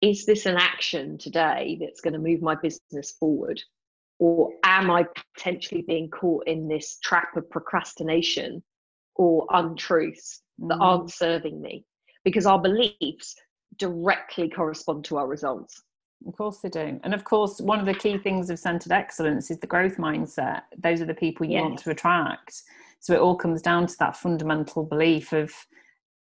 is 0.00 0.26
this 0.26 0.46
an 0.46 0.56
action 0.56 1.18
today 1.18 1.78
that's 1.80 2.00
going 2.00 2.12
to 2.12 2.18
move 2.18 2.42
my 2.42 2.54
business 2.54 3.12
forward? 3.12 3.60
Or 4.18 4.52
am 4.62 4.90
I 4.90 5.06
potentially 5.34 5.82
being 5.82 6.10
caught 6.10 6.46
in 6.46 6.68
this 6.68 6.98
trap 7.02 7.36
of 7.36 7.50
procrastination 7.50 8.62
or 9.14 9.46
untruths 9.50 10.42
mm. 10.60 10.68
that 10.68 10.78
aren't 10.78 11.10
serving 11.10 11.60
me? 11.60 11.84
Because 12.24 12.46
our 12.46 12.60
beliefs 12.60 13.34
directly 13.78 14.48
correspond 14.48 15.04
to 15.06 15.16
our 15.16 15.26
results. 15.26 15.82
Of 16.26 16.36
course 16.36 16.58
they 16.58 16.68
do. 16.68 17.00
And 17.02 17.14
of 17.14 17.24
course, 17.24 17.60
one 17.60 17.80
of 17.80 17.86
the 17.86 17.94
key 17.94 18.18
things 18.18 18.50
of 18.50 18.58
centred 18.58 18.92
excellence 18.92 19.50
is 19.50 19.58
the 19.58 19.66
growth 19.66 19.96
mindset. 19.96 20.62
Those 20.78 21.00
are 21.00 21.06
the 21.06 21.14
people 21.14 21.46
you 21.46 21.52
yes. 21.52 21.62
want 21.62 21.78
to 21.80 21.90
attract. 21.90 22.62
So 23.00 23.14
it 23.14 23.20
all 23.20 23.34
comes 23.34 23.62
down 23.62 23.88
to 23.88 23.98
that 23.98 24.16
fundamental 24.16 24.84
belief 24.84 25.32
of 25.32 25.52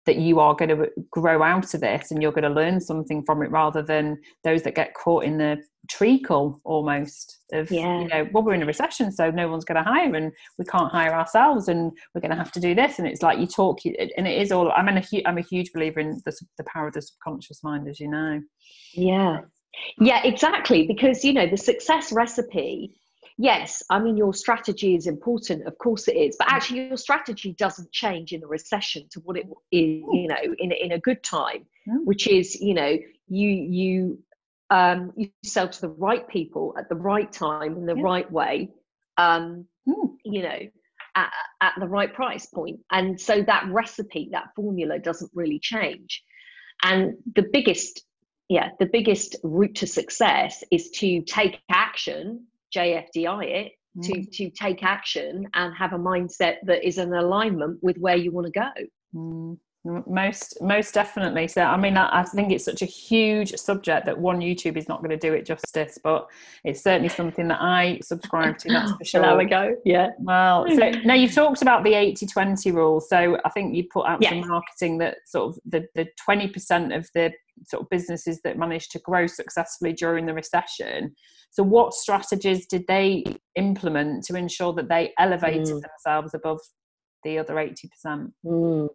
that 0.06 0.18
you 0.18 0.40
are 0.40 0.56
going 0.56 0.70
to 0.70 0.88
grow 1.12 1.44
out 1.44 1.74
of 1.74 1.84
it 1.84 2.08
and 2.10 2.22
you're 2.22 2.32
going 2.32 2.44
to 2.44 2.50
learn 2.50 2.80
something 2.80 3.24
from 3.26 3.44
it 3.44 3.52
rather 3.52 3.82
than 3.82 4.18
those 4.44 4.64
that 4.64 4.76
get 4.76 4.94
caught 4.94 5.24
in 5.24 5.38
the 5.38 5.58
treacle 5.90 6.60
almost 6.66 7.40
of 7.54 7.72
yeah. 7.72 8.02
you 8.02 8.08
know 8.08 8.28
well 8.32 8.44
we're 8.44 8.54
in 8.54 8.62
a 8.62 8.66
recession 8.66 9.12
so 9.12 9.32
no 9.32 9.48
one's 9.48 9.66
going 9.66 9.84
to 9.84 9.90
hire 9.90 10.14
and 10.14 10.32
we 10.58 10.66
can't 10.66 10.92
hire 10.92 11.14
ourselves 11.14 11.68
and 11.68 11.92
we're 12.14 12.22
going 12.22 12.32
to 12.32 12.38
have 12.38 12.52
to 12.52 12.60
do 12.60 12.76
this. 12.76 13.00
And 13.00 13.08
it's 13.08 13.22
like 13.22 13.40
you 13.40 13.48
talk 13.48 13.80
and 13.86 14.28
it 14.28 14.42
is 14.42 14.52
all 14.52 14.72
i'm 14.72 14.88
a, 14.88 15.04
I'm 15.26 15.38
a 15.38 15.42
huge 15.42 15.72
believer 15.74 16.00
in 16.00 16.22
the, 16.26 16.34
the 16.58 16.64
power 16.66 16.88
of 16.88 16.94
the 16.94 17.02
subconscious 17.02 17.64
mind 17.64 17.88
as 17.88 18.00
you 18.00 18.10
know. 18.10 18.42
Yeah. 18.94 19.42
Yeah 20.00 20.22
exactly 20.24 20.86
because 20.86 21.24
you 21.24 21.34
know 21.34 21.48
the 21.48 21.58
success 21.58 22.12
recipe 22.12 23.00
yes, 23.40 23.82
I 23.90 24.00
mean, 24.00 24.18
your 24.18 24.34
strategy 24.34 24.96
is 24.96 25.08
important, 25.08 25.66
of 25.66 25.78
course 25.78 26.08
it 26.10 26.16
is, 26.16 26.36
but 26.38 26.52
actually, 26.52 26.88
your 26.88 26.98
strategy 26.98 27.54
doesn't 27.54 27.92
change 27.92 28.34
in 28.34 28.44
a 28.44 28.48
recession 28.48 29.08
to 29.12 29.22
what 29.22 29.38
it 29.38 29.48
is, 29.72 30.04
you 30.12 30.28
know, 30.28 30.56
in, 30.60 30.72
in 30.74 30.92
a 30.92 31.00
good 31.00 31.24
time, 31.24 31.66
mm. 31.88 32.04
which 32.04 32.28
is, 32.28 32.60
you 32.60 32.74
know, 32.74 32.98
you, 33.30 33.50
you, 33.50 34.20
um, 34.70 35.14
you 35.16 35.30
sell 35.44 35.70
to 35.70 35.82
the 35.82 35.90
right 35.90 36.28
people 36.28 36.76
at 36.78 36.90
the 36.90 36.96
right 36.96 37.32
time 37.32 37.78
in 37.78 37.86
the 37.86 37.96
yeah. 37.96 38.04
right 38.04 38.32
way, 38.32 38.70
um, 39.18 39.66
mm. 39.88 40.16
you 40.26 40.44
know, 40.44 40.60
at, 41.16 41.32
at 41.62 41.74
the 41.80 41.88
right 41.88 42.14
price 42.14 42.46
point. 42.46 42.82
And 42.92 43.20
so 43.20 43.42
that 43.42 43.68
recipe, 43.70 44.30
that 44.34 44.50
formula 44.54 45.00
doesn't 45.00 45.32
really 45.34 45.60
change. 45.60 46.24
And 46.84 47.16
the 47.36 47.46
biggest 47.52 48.04
yeah, 48.52 48.70
the 48.80 48.88
biggest 48.88 49.36
route 49.44 49.76
to 49.76 49.86
success 49.86 50.64
is 50.72 50.90
to 50.96 51.22
take 51.22 51.60
action 51.70 52.48
JFDI 52.76 53.46
it 53.46 53.72
mm. 53.98 54.04
to 54.04 54.26
to 54.26 54.50
take 54.52 54.84
action 54.84 55.48
and 55.54 55.74
have 55.76 55.94
a 55.94 56.00
mindset 56.00 56.56
that 56.64 56.86
is 56.86 56.98
in 56.98 57.14
alignment 57.14 57.80
with 57.82 57.98
where 57.98 58.16
you 58.16 58.32
want 58.32 58.48
to 58.48 58.60
go. 58.60 58.70
Mm. 59.16 59.58
Most 59.86 60.62
most 60.62 60.94
definitely. 60.94 61.48
So 61.48 61.62
I 61.62 61.78
mean, 61.78 61.96
I, 61.96 62.20
I, 62.20 62.24
think 62.24 62.52
it's 62.52 62.66
such 62.66 62.82
a 62.82 62.86
huge 62.86 63.56
subject 63.56 64.06
that 64.08 64.20
one 64.20 64.42
YouTube 64.42 64.76
is 64.76 64.90
not 64.90 65.00
going 65.00 65.18
to 65.18 65.18
do 65.18 65.34
it 65.34 65.46
justice, 65.46 65.98
but 66.04 66.28
it's 66.66 66.82
certainly 66.84 67.08
something 67.08 67.48
that 67.48 67.62
I 67.62 68.00
subscribe 68.04 68.58
to. 68.58 68.70
That's 68.70 68.92
for 68.92 69.04
sure. 69.06 69.22
There 69.22 69.38
we 69.38 69.46
go. 69.46 69.78
Yeah. 69.86 70.10
Well, 70.20 70.68
so 70.68 70.90
now 71.06 71.14
you've 71.14 71.34
talked 71.34 71.62
about 71.62 71.86
the 71.86 71.94
80-20 71.94 72.74
rule. 72.74 73.00
So 73.00 73.38
I 73.46 73.50
think 73.52 73.74
you 73.74 73.86
put 73.90 74.06
out 74.06 74.22
yes. 74.22 74.32
some 74.32 74.50
marketing 74.50 74.98
that 74.98 75.20
sort 75.26 75.56
of 75.56 75.60
the 75.66 75.88
the 75.96 76.08
twenty 76.26 76.50
percent 76.50 76.92
of 76.92 77.10
the 77.14 77.32
sort 77.68 77.84
of 77.84 77.90
businesses 77.90 78.40
that 78.44 78.58
managed 78.58 78.92
to 78.92 79.00
grow 79.00 79.28
successfully 79.28 79.94
during 79.94 80.26
the 80.26 80.34
recession. 80.34 81.16
So, 81.52 81.64
what 81.64 81.94
strategies 81.94 82.68
did 82.68 82.86
they 82.88 83.24
implement 83.56 84.24
to 84.26 84.36
ensure 84.36 84.74
that 84.74 84.90
they 84.90 85.14
elevated 85.18 85.68
mm. 85.76 85.82
themselves 85.82 86.34
above 86.34 86.60
the 87.24 87.40
other 87.40 87.56
80%? 87.56 88.32
Mm. 88.46 88.90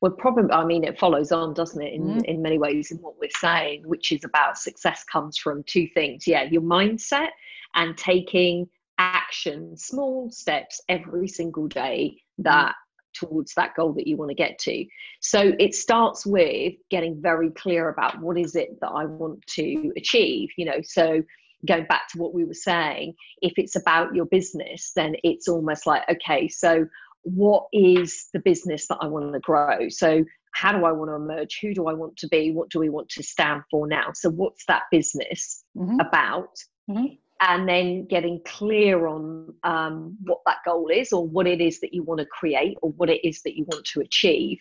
Well, 0.00 0.12
probably, 0.12 0.52
I 0.52 0.64
mean, 0.64 0.84
it 0.84 0.98
follows 0.98 1.32
on, 1.32 1.54
doesn't 1.54 1.82
it, 1.82 1.92
in, 1.92 2.02
mm. 2.02 2.24
in 2.24 2.42
many 2.42 2.58
ways, 2.58 2.90
in 2.90 2.98
what 2.98 3.14
we're 3.20 3.28
saying, 3.38 3.82
which 3.84 4.12
is 4.12 4.24
about 4.24 4.58
success 4.58 5.04
comes 5.04 5.36
from 5.36 5.62
two 5.66 5.86
things. 5.94 6.26
Yeah, 6.26 6.44
your 6.44 6.62
mindset 6.62 7.28
and 7.74 7.96
taking 7.96 8.68
action, 8.98 9.76
small 9.76 10.30
steps 10.30 10.80
every 10.88 11.28
single 11.28 11.68
day 11.68 12.16
that 12.38 12.74
towards 13.18 13.54
that 13.54 13.74
goal 13.74 13.92
that 13.94 14.06
you 14.06 14.16
want 14.16 14.30
to 14.30 14.34
get 14.34 14.58
to. 14.60 14.84
So 15.20 15.52
it 15.58 15.74
starts 15.74 16.26
with 16.26 16.74
getting 16.90 17.20
very 17.20 17.50
clear 17.50 17.88
about 17.88 18.20
what 18.20 18.38
is 18.38 18.54
it 18.54 18.78
that 18.80 18.88
I 18.88 19.04
want 19.04 19.46
to 19.54 19.92
achieve, 19.96 20.50
you 20.56 20.64
know. 20.64 20.80
So 20.82 21.22
going 21.66 21.86
back 21.86 22.08
to 22.08 22.18
what 22.18 22.34
we 22.34 22.44
were 22.44 22.54
saying, 22.54 23.14
if 23.42 23.54
it's 23.56 23.76
about 23.76 24.14
your 24.14 24.26
business, 24.26 24.92
then 24.94 25.16
it's 25.24 25.48
almost 25.48 25.86
like, 25.86 26.02
okay, 26.08 26.48
so 26.48 26.86
what 27.22 27.66
is 27.72 28.28
the 28.32 28.38
business 28.38 28.86
that 28.88 28.98
I 29.00 29.06
want 29.06 29.32
to 29.32 29.40
grow? 29.40 29.88
So 29.88 30.24
how 30.52 30.72
do 30.72 30.84
I 30.84 30.92
want 30.92 31.10
to 31.10 31.16
emerge? 31.16 31.58
Who 31.60 31.74
do 31.74 31.86
I 31.86 31.92
want 31.92 32.16
to 32.18 32.28
be? 32.28 32.52
What 32.52 32.70
do 32.70 32.78
we 32.78 32.88
want 32.88 33.08
to 33.10 33.22
stand 33.22 33.62
for 33.70 33.86
now? 33.86 34.12
So 34.14 34.30
what's 34.30 34.64
that 34.66 34.84
business 34.90 35.64
mm-hmm. 35.76 36.00
about? 36.00 36.56
Mm-hmm 36.88 37.14
and 37.40 37.68
then 37.68 38.06
getting 38.06 38.40
clear 38.44 39.06
on 39.06 39.54
um, 39.62 40.16
what 40.24 40.40
that 40.46 40.58
goal 40.64 40.88
is 40.88 41.12
or 41.12 41.26
what 41.26 41.46
it 41.46 41.60
is 41.60 41.80
that 41.80 41.92
you 41.92 42.02
want 42.02 42.20
to 42.20 42.26
create 42.26 42.78
or 42.82 42.90
what 42.92 43.10
it 43.10 43.26
is 43.26 43.42
that 43.42 43.56
you 43.56 43.64
want 43.68 43.84
to 43.84 44.00
achieve. 44.00 44.58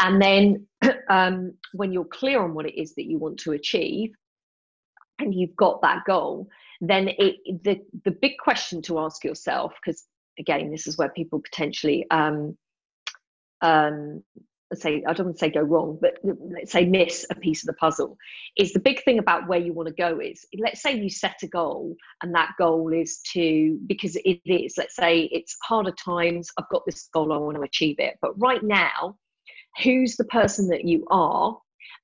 And 0.00 0.20
then 0.20 0.66
um, 1.08 1.54
when 1.72 1.92
you're 1.92 2.04
clear 2.04 2.42
on 2.42 2.54
what 2.54 2.66
it 2.66 2.80
is 2.80 2.94
that 2.94 3.06
you 3.06 3.18
want 3.18 3.38
to 3.40 3.52
achieve 3.52 4.12
and 5.18 5.34
you've 5.34 5.56
got 5.56 5.82
that 5.82 6.04
goal 6.06 6.48
then 6.80 7.08
it 7.18 7.36
the 7.62 7.80
the 8.04 8.10
big 8.10 8.32
question 8.42 8.80
to 8.82 8.98
ask 8.98 9.22
yourself 9.22 9.74
because 9.80 10.06
again 10.38 10.70
this 10.70 10.86
is 10.86 10.96
where 10.96 11.10
people 11.10 11.40
potentially 11.40 12.06
um, 12.10 12.56
um, 13.60 14.22
say 14.76 15.02
I 15.06 15.12
don't 15.12 15.26
want 15.26 15.38
to 15.38 15.40
say 15.40 15.50
go 15.50 15.60
wrong, 15.60 15.98
but 16.00 16.18
let's 16.22 16.72
say 16.72 16.84
miss 16.84 17.26
a 17.30 17.34
piece 17.34 17.62
of 17.62 17.66
the 17.66 17.74
puzzle, 17.74 18.16
is 18.56 18.72
the 18.72 18.80
big 18.80 19.02
thing 19.04 19.18
about 19.18 19.48
where 19.48 19.58
you 19.58 19.72
want 19.72 19.88
to 19.88 19.94
go 19.94 20.20
is 20.20 20.46
let's 20.58 20.82
say 20.82 20.96
you 20.96 21.10
set 21.10 21.42
a 21.42 21.48
goal 21.48 21.96
and 22.22 22.34
that 22.34 22.52
goal 22.58 22.92
is 22.92 23.20
to 23.32 23.78
because 23.86 24.16
it 24.16 24.40
is, 24.44 24.74
let's 24.78 24.96
say 24.96 25.22
it's 25.32 25.56
harder 25.62 25.92
times, 25.92 26.50
I've 26.58 26.68
got 26.70 26.84
this 26.86 27.08
goal, 27.12 27.32
I 27.32 27.36
want 27.38 27.56
to 27.56 27.62
achieve 27.62 27.96
it. 27.98 28.16
But 28.22 28.38
right 28.40 28.62
now, 28.62 29.16
who's 29.82 30.16
the 30.16 30.24
person 30.24 30.68
that 30.68 30.84
you 30.84 31.06
are? 31.10 31.58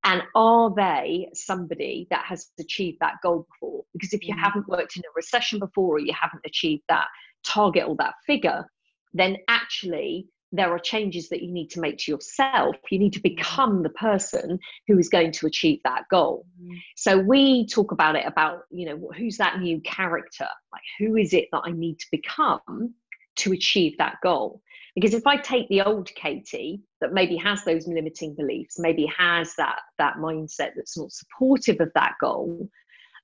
And 0.04 0.22
are 0.34 0.72
they 0.74 1.28
somebody 1.34 2.06
that 2.10 2.24
has 2.26 2.48
achieved 2.60 2.98
that 3.00 3.14
goal 3.22 3.46
before? 3.52 3.84
Because 3.92 4.12
if 4.12 4.26
you 4.26 4.34
mm-hmm. 4.34 4.42
haven't 4.42 4.68
worked 4.68 4.96
in 4.96 5.02
a 5.02 5.14
recession 5.16 5.58
before 5.58 5.96
or 5.96 5.98
you 5.98 6.12
haven't 6.12 6.42
achieved 6.44 6.84
that 6.88 7.06
target 7.44 7.84
or 7.88 7.96
that 7.96 8.14
figure, 8.26 8.66
then 9.14 9.36
actually 9.48 10.28
there 10.58 10.72
are 10.72 10.78
changes 10.78 11.28
that 11.28 11.42
you 11.42 11.52
need 11.52 11.68
to 11.70 11.80
make 11.80 11.98
to 11.98 12.12
yourself. 12.12 12.76
You 12.90 12.98
need 12.98 13.12
to 13.14 13.20
become 13.20 13.82
the 13.82 13.90
person 13.90 14.58
who 14.86 14.98
is 14.98 15.08
going 15.08 15.32
to 15.32 15.46
achieve 15.46 15.80
that 15.84 16.04
goal. 16.10 16.46
Mm. 16.62 16.78
So 16.96 17.18
we 17.18 17.66
talk 17.66 17.92
about 17.92 18.16
it 18.16 18.26
about, 18.26 18.60
you 18.70 18.86
know, 18.86 19.10
who's 19.16 19.38
that 19.38 19.60
new 19.60 19.80
character? 19.80 20.48
Like, 20.72 20.82
who 20.98 21.16
is 21.16 21.32
it 21.32 21.48
that 21.52 21.62
I 21.64 21.70
need 21.70 21.98
to 21.98 22.06
become 22.10 22.94
to 23.36 23.52
achieve 23.52 23.98
that 23.98 24.16
goal? 24.22 24.62
Because 24.94 25.12
if 25.12 25.26
I 25.26 25.36
take 25.36 25.68
the 25.68 25.82
old 25.82 26.10
Katy 26.14 26.80
that 27.02 27.12
maybe 27.12 27.36
has 27.36 27.62
those 27.64 27.86
limiting 27.86 28.34
beliefs, 28.34 28.78
maybe 28.78 29.06
has 29.16 29.54
that 29.56 29.80
that 29.98 30.16
mindset 30.16 30.70
that's 30.74 30.96
not 30.96 31.12
supportive 31.12 31.80
of 31.80 31.92
that 31.94 32.14
goal, 32.18 32.70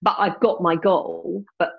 but 0.03 0.17
I've 0.19 0.39
got 0.41 0.61
my 0.61 0.77
goal, 0.77 1.45
but 1.59 1.75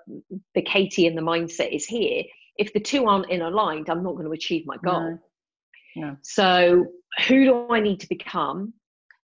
the 0.54 0.62
Katy 0.62 1.06
and 1.06 1.16
the 1.16 1.22
mindset 1.22 1.72
is 1.72 1.84
here. 1.84 2.24
If 2.56 2.72
the 2.72 2.80
two 2.80 3.06
aren't 3.06 3.30
in 3.30 3.42
aligned, 3.42 3.88
I'm 3.88 4.02
not 4.02 4.14
going 4.14 4.26
to 4.26 4.32
achieve 4.32 4.64
my 4.66 4.76
goal. 4.78 5.10
No. 5.10 5.18
Yeah. 5.94 6.14
So, 6.22 6.86
who 7.28 7.44
do 7.44 7.68
I 7.70 7.80
need 7.80 8.00
to 8.00 8.08
become? 8.08 8.74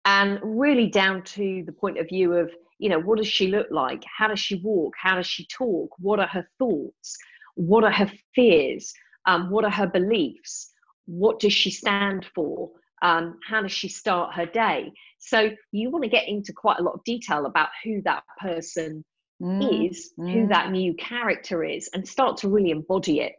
And 0.05 0.39
really 0.43 0.87
down 0.87 1.23
to 1.23 1.63
the 1.65 1.71
point 1.71 1.97
of 1.97 2.07
view 2.07 2.33
of, 2.33 2.51
you 2.79 2.89
know, 2.89 2.99
what 2.99 3.17
does 3.17 3.27
she 3.27 3.47
look 3.47 3.67
like? 3.69 4.03
How 4.17 4.27
does 4.27 4.39
she 4.39 4.55
walk? 4.55 4.93
How 5.01 5.15
does 5.15 5.27
she 5.27 5.45
talk? 5.47 5.91
What 5.99 6.19
are 6.19 6.27
her 6.27 6.47
thoughts? 6.57 7.17
What 7.55 7.83
are 7.83 7.91
her 7.91 8.11
fears? 8.33 8.93
Um, 9.25 9.49
what 9.49 9.65
are 9.65 9.71
her 9.71 9.87
beliefs? 9.87 10.71
What 11.05 11.39
does 11.39 11.53
she 11.53 11.71
stand 11.71 12.25
for? 12.33 12.71
Um, 13.01 13.39
how 13.47 13.61
does 13.61 13.71
she 13.71 13.89
start 13.89 14.33
her 14.35 14.45
day? 14.45 14.91
So 15.19 15.51
you 15.71 15.89
want 15.89 16.03
to 16.03 16.09
get 16.09 16.27
into 16.27 16.53
quite 16.53 16.79
a 16.79 16.83
lot 16.83 16.95
of 16.95 17.03
detail 17.03 17.45
about 17.45 17.69
who 17.83 18.01
that 18.03 18.23
person 18.41 19.03
mm. 19.41 19.89
is, 19.89 20.11
mm. 20.19 20.31
who 20.31 20.47
that 20.47 20.71
new 20.71 20.93
character 20.95 21.63
is, 21.63 21.89
and 21.93 22.07
start 22.07 22.37
to 22.37 22.49
really 22.49 22.71
embody 22.71 23.21
it. 23.21 23.33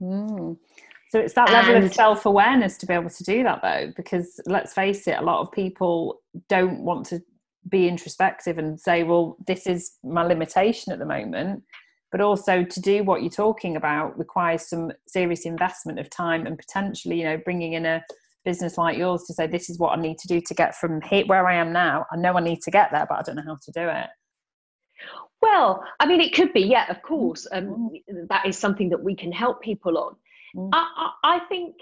Mm. 0.00 0.56
So 1.12 1.18
it's 1.18 1.34
that 1.34 1.50
level 1.50 1.74
and, 1.74 1.84
of 1.84 1.92
self 1.92 2.24
awareness 2.24 2.78
to 2.78 2.86
be 2.86 2.94
able 2.94 3.10
to 3.10 3.24
do 3.24 3.42
that, 3.42 3.60
though, 3.60 3.92
because 3.94 4.40
let's 4.46 4.72
face 4.72 5.06
it, 5.06 5.18
a 5.18 5.22
lot 5.22 5.40
of 5.40 5.52
people 5.52 6.22
don't 6.48 6.80
want 6.80 7.04
to 7.08 7.20
be 7.68 7.86
introspective 7.86 8.56
and 8.56 8.80
say, 8.80 9.02
well, 9.02 9.36
this 9.46 9.66
is 9.66 9.92
my 10.02 10.24
limitation 10.24 10.90
at 10.90 10.98
the 10.98 11.04
moment. 11.04 11.64
But 12.12 12.22
also 12.22 12.64
to 12.64 12.80
do 12.80 13.04
what 13.04 13.20
you're 13.20 13.30
talking 13.30 13.76
about 13.76 14.18
requires 14.18 14.66
some 14.66 14.90
serious 15.06 15.44
investment 15.44 15.98
of 15.98 16.08
time 16.08 16.46
and 16.46 16.58
potentially, 16.58 17.18
you 17.18 17.24
know, 17.24 17.36
bringing 17.36 17.74
in 17.74 17.84
a 17.84 18.02
business 18.46 18.78
like 18.78 18.96
yours 18.96 19.24
to 19.24 19.34
say, 19.34 19.46
this 19.46 19.68
is 19.68 19.78
what 19.78 19.98
I 19.98 20.00
need 20.00 20.16
to 20.16 20.28
do 20.28 20.40
to 20.40 20.54
get 20.54 20.74
from 20.76 21.02
here 21.02 21.26
where 21.26 21.46
I 21.46 21.56
am 21.56 21.74
now. 21.74 22.06
I 22.10 22.16
know 22.16 22.38
I 22.38 22.40
need 22.40 22.62
to 22.62 22.70
get 22.70 22.90
there, 22.90 23.04
but 23.06 23.18
I 23.18 23.22
don't 23.22 23.36
know 23.36 23.44
how 23.44 23.58
to 23.62 23.70
do 23.70 23.86
it. 23.86 24.06
Well, 25.42 25.84
I 26.00 26.06
mean, 26.06 26.22
it 26.22 26.32
could 26.32 26.54
be, 26.54 26.62
yeah, 26.62 26.90
of 26.90 27.02
course. 27.02 27.46
Um, 27.52 27.90
mm. 28.10 28.28
that 28.30 28.46
is 28.46 28.56
something 28.56 28.88
that 28.88 29.02
we 29.02 29.14
can 29.14 29.30
help 29.30 29.60
people 29.60 29.98
on. 29.98 30.16
Mm. 30.56 30.70
I, 30.72 30.86
I, 30.96 31.36
I 31.36 31.38
think, 31.48 31.76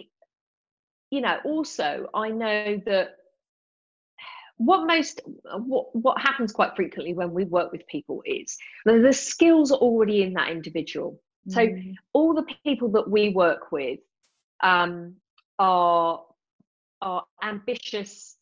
you 1.11 1.21
know, 1.21 1.39
also 1.45 2.09
I 2.15 2.31
know 2.31 2.81
that 2.87 3.17
what 4.61 4.87
most 4.87 5.23
what 5.55 5.87
what 5.97 6.21
happens 6.21 6.53
quite 6.53 6.77
frequently 6.77 7.15
when 7.15 7.33
we 7.33 7.45
work 7.45 7.73
with 7.73 7.87
people 7.87 8.23
is 8.27 8.59
the 8.85 9.13
skills 9.13 9.73
are 9.73 9.79
already 9.79 10.23
in 10.23 10.35
that 10.35 10.51
individual. 10.51 11.19
So 11.49 11.61
mm. 11.61 11.95
all 12.13 12.35
the 12.35 12.45
people 12.63 12.91
that 12.91 13.09
we 13.09 13.31
work 13.31 13.73
with 13.73 14.01
um, 14.63 15.15
are 15.59 16.23
are 17.01 17.25
ambitious 17.43 18.37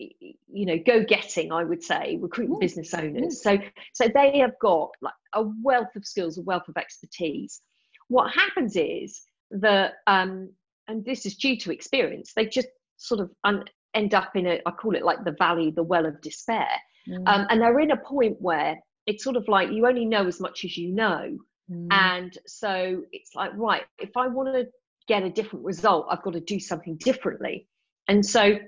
you 0.00 0.66
know 0.66 0.76
go 0.84 1.04
getting 1.04 1.52
i 1.52 1.62
would 1.62 1.80
say 1.80 2.18
recruitment 2.20 2.60
business 2.60 2.92
owners. 2.92 3.40
So 3.40 3.58
so 3.92 4.08
they 4.12 4.38
have 4.38 4.58
got 4.60 4.90
like 5.00 5.14
a 5.34 5.44
wealth 5.62 5.94
of 5.94 6.04
skills 6.04 6.36
a 6.36 6.42
wealth 6.42 6.68
of 6.68 6.76
expertise. 6.76 7.60
What 8.08 8.32
happens 8.32 8.74
is 8.74 9.22
that 9.50 9.94
um 10.06 10.50
and 10.88 11.04
this 11.04 11.26
is 11.26 11.36
due 11.36 11.56
to 11.56 11.72
experience 11.72 12.32
they 12.34 12.46
just 12.46 12.68
sort 12.96 13.20
of 13.20 13.30
un- 13.44 13.64
end 13.94 14.14
up 14.14 14.34
in 14.34 14.46
a 14.46 14.60
i 14.66 14.70
call 14.70 14.94
it 14.94 15.04
like 15.04 15.24
the 15.24 15.36
valley 15.38 15.70
the 15.70 15.82
well 15.82 16.06
of 16.06 16.20
despair 16.20 16.68
mm. 17.08 17.22
um, 17.26 17.46
and 17.50 17.60
they're 17.60 17.80
in 17.80 17.90
a 17.90 17.96
point 17.96 18.36
where 18.40 18.76
it's 19.06 19.22
sort 19.22 19.36
of 19.36 19.46
like 19.48 19.70
you 19.70 19.86
only 19.86 20.04
know 20.04 20.26
as 20.26 20.40
much 20.40 20.64
as 20.64 20.76
you 20.76 20.92
know 20.92 21.36
mm. 21.70 21.86
and 21.90 22.36
so 22.46 23.02
it's 23.12 23.34
like 23.34 23.52
right 23.54 23.82
if 23.98 24.16
i 24.16 24.26
want 24.26 24.52
to 24.54 24.66
get 25.06 25.22
a 25.22 25.30
different 25.30 25.64
result 25.64 26.06
i've 26.10 26.22
got 26.22 26.32
to 26.32 26.40
do 26.40 26.58
something 26.58 26.96
differently 26.96 27.68
and 28.08 28.24
so 28.24 28.58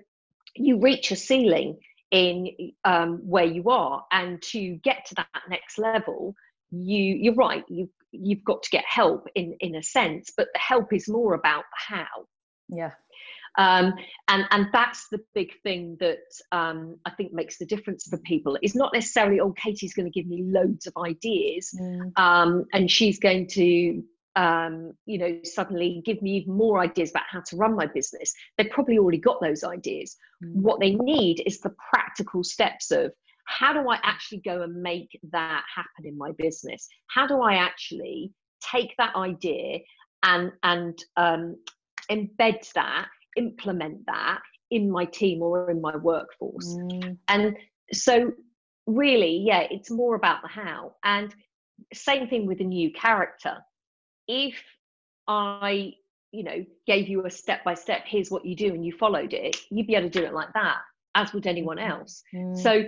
you 0.54 0.80
reach 0.80 1.10
a 1.10 1.16
ceiling 1.16 1.78
in 2.10 2.48
um, 2.84 3.18
where 3.24 3.44
you 3.44 3.68
are 3.68 4.04
and 4.12 4.40
to 4.40 4.76
get 4.76 5.04
to 5.06 5.14
that 5.16 5.26
next 5.50 5.78
level 5.78 6.34
you 6.70 7.16
you're 7.20 7.34
right 7.34 7.64
you 7.68 7.88
you've 8.12 8.44
got 8.44 8.62
to 8.62 8.70
get 8.70 8.84
help 8.86 9.26
in 9.34 9.56
in 9.60 9.74
a 9.74 9.82
sense 9.82 10.32
but 10.36 10.48
the 10.52 10.58
help 10.58 10.92
is 10.92 11.08
more 11.08 11.34
about 11.34 11.64
the 11.70 11.94
how 11.94 12.26
yeah 12.68 12.90
um, 13.58 13.94
and 14.28 14.44
and 14.50 14.66
that's 14.70 15.08
the 15.10 15.20
big 15.34 15.50
thing 15.62 15.96
that 15.98 16.18
um, 16.52 16.96
I 17.06 17.10
think 17.10 17.32
makes 17.32 17.56
the 17.56 17.64
difference 17.64 18.06
for 18.06 18.18
people. 18.18 18.58
It's 18.60 18.76
not 18.76 18.92
necessarily 18.92 19.40
oh 19.40 19.52
Katy's 19.52 19.94
going 19.94 20.04
to 20.04 20.12
give 20.12 20.26
me 20.26 20.42
loads 20.44 20.86
of 20.86 20.92
ideas, 21.02 21.74
mm. 21.80 22.12
um, 22.18 22.66
and 22.74 22.90
she's 22.90 23.18
going 23.18 23.46
to 23.52 24.02
um, 24.36 24.92
you 25.06 25.16
know, 25.16 25.38
suddenly 25.44 26.02
give 26.04 26.20
me 26.20 26.36
even 26.36 26.54
more 26.54 26.78
ideas 26.78 27.10
about 27.10 27.24
how 27.28 27.40
to 27.40 27.56
run 27.56 27.74
my 27.74 27.86
business. 27.86 28.34
They've 28.56 28.70
probably 28.70 28.98
already 28.98 29.18
got 29.18 29.40
those 29.40 29.64
ideas. 29.64 30.16
Mm. 30.44 30.56
What 30.56 30.78
they 30.78 30.94
need 30.94 31.42
is 31.46 31.60
the 31.60 31.74
practical 31.90 32.44
steps 32.44 32.90
of 32.90 33.12
how 33.46 33.72
do 33.72 33.88
I 33.88 33.98
actually 34.02 34.42
go 34.44 34.62
and 34.62 34.82
make 34.82 35.18
that 35.32 35.64
happen 35.74 36.06
in 36.06 36.16
my 36.18 36.32
business? 36.38 36.88
How 37.08 37.26
do 37.26 37.40
I 37.40 37.54
actually 37.54 38.32
take 38.60 38.94
that 38.98 39.14
idea 39.16 39.80
and 40.22 40.52
and 40.62 40.98
um, 41.16 41.56
embed 42.10 42.70
that, 42.74 43.08
implement 43.36 44.06
that 44.06 44.40
in 44.70 44.90
my 44.90 45.04
team 45.04 45.42
or 45.42 45.70
in 45.70 45.80
my 45.80 45.96
workforce? 45.96 46.76
Mm. 46.76 47.18
And 47.28 47.56
so, 47.92 48.32
really, 48.86 49.44
yeah, 49.46 49.66
it's 49.70 49.90
more 49.90 50.16
about 50.16 50.42
the 50.42 50.48
how. 50.48 50.94
And 51.04 51.34
same 51.94 52.28
thing 52.28 52.46
with 52.46 52.60
a 52.60 52.64
new 52.64 52.92
character 52.92 53.58
if 54.28 54.60
I, 55.28 55.92
you 56.32 56.44
know, 56.44 56.64
gave 56.86 57.08
you 57.08 57.26
a 57.26 57.30
step 57.30 57.64
by 57.64 57.74
step, 57.74 58.02
here's 58.06 58.30
what 58.30 58.44
you 58.44 58.56
do, 58.56 58.68
and 58.68 58.84
you 58.84 58.92
followed 58.92 59.32
it, 59.32 59.56
you'd 59.70 59.86
be 59.86 59.94
able 59.94 60.10
to 60.10 60.20
do 60.20 60.24
it 60.24 60.34
like 60.34 60.52
that, 60.54 60.78
as 61.14 61.32
would 61.32 61.46
anyone 61.46 61.78
mm-hmm. 61.78 61.90
else. 61.90 62.22
Mm. 62.34 62.56
So 62.56 62.84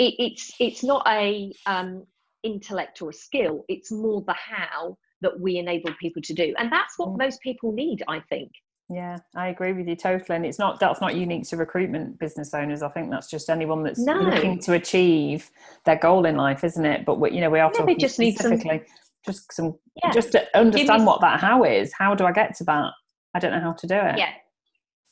it, 0.00 0.14
it's 0.18 0.52
it's 0.58 0.82
not 0.82 1.06
a 1.06 1.52
um, 1.66 2.04
intellect 2.42 3.02
or 3.02 3.10
a 3.10 3.12
skill; 3.12 3.64
it's 3.68 3.92
more 3.92 4.24
the 4.26 4.34
how 4.34 4.96
that 5.20 5.38
we 5.38 5.58
enable 5.58 5.92
people 6.00 6.22
to 6.22 6.34
do, 6.34 6.54
and 6.58 6.72
that's 6.72 6.98
what 6.98 7.16
most 7.16 7.40
people 7.42 7.72
need, 7.72 8.02
I 8.08 8.20
think. 8.28 8.50
Yeah, 8.92 9.18
I 9.36 9.48
agree 9.48 9.72
with 9.72 9.86
you 9.86 9.94
totally. 9.94 10.34
And 10.34 10.44
it's 10.44 10.58
not 10.58 10.80
that's 10.80 11.00
not 11.00 11.14
unique 11.14 11.48
to 11.50 11.56
recruitment 11.56 12.18
business 12.18 12.52
owners. 12.54 12.82
I 12.82 12.88
think 12.88 13.10
that's 13.10 13.30
just 13.30 13.48
anyone 13.48 13.84
that's 13.84 14.00
no. 14.00 14.14
looking 14.14 14.58
to 14.60 14.72
achieve 14.72 15.48
their 15.84 15.96
goal 15.96 16.26
in 16.26 16.36
life, 16.36 16.64
isn't 16.64 16.84
it? 16.84 17.04
But 17.04 17.20
we, 17.20 17.30
you 17.30 17.40
know, 17.40 17.50
we 17.50 17.60
are 17.60 17.70
yeah, 17.72 17.78
talking 17.78 17.98
just 17.98 18.16
specifically. 18.16 18.78
Some 18.78 18.96
just 19.24 19.52
some 19.52 19.74
yeah. 20.02 20.10
just 20.10 20.32
to 20.32 20.44
understand 20.56 21.02
me, 21.02 21.06
what 21.06 21.20
that 21.20 21.40
how 21.40 21.64
is 21.64 21.92
how 21.98 22.14
do 22.14 22.24
i 22.24 22.32
get 22.32 22.54
to 22.56 22.64
that 22.64 22.90
i 23.34 23.38
don't 23.38 23.52
know 23.52 23.60
how 23.60 23.72
to 23.72 23.86
do 23.86 23.94
it 23.94 24.18
yeah 24.18 24.32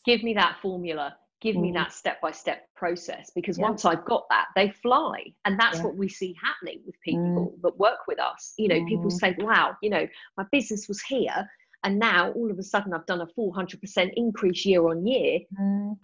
give 0.04 0.22
me 0.22 0.32
that 0.32 0.56
formula 0.62 1.16
give 1.40 1.56
mm. 1.56 1.62
me 1.62 1.72
that 1.72 1.92
step 1.92 2.20
by 2.20 2.30
step 2.30 2.68
process 2.76 3.30
because 3.34 3.58
yeah. 3.58 3.64
once 3.64 3.84
i've 3.84 4.04
got 4.04 4.24
that 4.30 4.46
they 4.56 4.70
fly 4.70 5.24
and 5.44 5.58
that's 5.58 5.78
yeah. 5.78 5.84
what 5.84 5.96
we 5.96 6.08
see 6.08 6.34
happening 6.42 6.80
with 6.86 6.94
people 7.02 7.54
mm. 7.56 7.62
that 7.62 7.76
work 7.78 8.06
with 8.06 8.18
us 8.20 8.54
you 8.58 8.68
know 8.68 8.76
mm. 8.76 8.88
people 8.88 9.10
say 9.10 9.34
wow 9.38 9.76
you 9.82 9.90
know 9.90 10.06
my 10.36 10.44
business 10.52 10.88
was 10.88 11.00
here 11.02 11.48
and 11.84 11.98
now 11.98 12.30
all 12.32 12.50
of 12.50 12.58
a 12.58 12.62
sudden 12.62 12.92
i've 12.92 13.06
done 13.06 13.20
a 13.20 13.26
400% 13.26 14.12
increase 14.16 14.66
year 14.66 14.88
on 14.88 15.06
year 15.06 15.40
mm. 15.60 15.96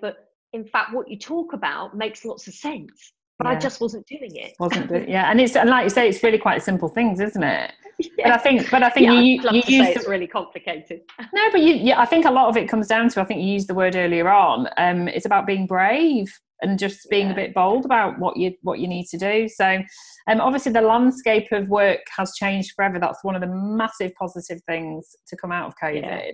but 0.00 0.16
in 0.52 0.64
fact 0.64 0.92
what 0.92 1.08
you 1.08 1.18
talk 1.18 1.52
about 1.52 1.96
makes 1.96 2.24
lots 2.24 2.46
of 2.46 2.54
sense 2.54 3.12
but 3.38 3.46
yeah. 3.46 3.52
I 3.54 3.58
just 3.58 3.80
wasn't 3.80 4.06
doing 4.06 4.34
it. 4.36 4.54
Wasn't 4.60 4.88
doing, 4.88 5.08
yeah, 5.08 5.30
and 5.30 5.40
it's 5.40 5.56
and 5.56 5.68
like 5.68 5.84
you 5.84 5.90
say, 5.90 6.08
it's 6.08 6.22
really 6.22 6.38
quite 6.38 6.62
simple 6.62 6.88
things, 6.88 7.20
isn't 7.20 7.42
it? 7.42 7.72
Yeah. 7.98 8.08
But 8.24 8.32
I 8.32 8.38
think, 8.38 8.70
but 8.70 8.82
I 8.82 8.90
think 8.90 9.06
yeah, 9.06 9.20
you, 9.20 9.40
you 9.52 9.62
use 9.66 9.96
it's 9.96 10.08
really 10.08 10.26
complicated. 10.26 11.02
No, 11.32 11.50
but 11.52 11.60
you, 11.60 11.74
yeah, 11.74 12.00
I 12.00 12.06
think 12.06 12.24
a 12.26 12.30
lot 12.30 12.48
of 12.48 12.56
it 12.56 12.68
comes 12.68 12.88
down 12.88 13.08
to. 13.10 13.20
I 13.20 13.24
think 13.24 13.40
you 13.40 13.46
used 13.46 13.68
the 13.68 13.74
word 13.74 13.96
earlier 13.96 14.28
on. 14.28 14.68
Um, 14.76 15.08
it's 15.08 15.26
about 15.26 15.46
being 15.46 15.66
brave 15.66 16.32
and 16.60 16.78
just 16.78 17.08
being 17.10 17.30
a 17.30 17.34
bit 17.34 17.54
bold 17.54 17.84
about 17.84 18.18
what 18.18 18.36
you 18.36 18.52
what 18.62 18.78
you 18.78 18.88
need 18.88 19.06
to 19.06 19.18
do. 19.18 19.48
So, 19.48 19.82
um, 20.28 20.40
obviously 20.40 20.72
the 20.72 20.80
landscape 20.80 21.52
of 21.52 21.68
work 21.68 22.00
has 22.16 22.32
changed 22.34 22.72
forever. 22.74 22.98
That's 22.98 23.22
one 23.22 23.34
of 23.34 23.40
the 23.40 23.48
massive 23.48 24.12
positive 24.14 24.60
things 24.66 25.14
to 25.28 25.36
come 25.36 25.52
out 25.52 25.68
of 25.68 25.74
COVID. 25.82 26.32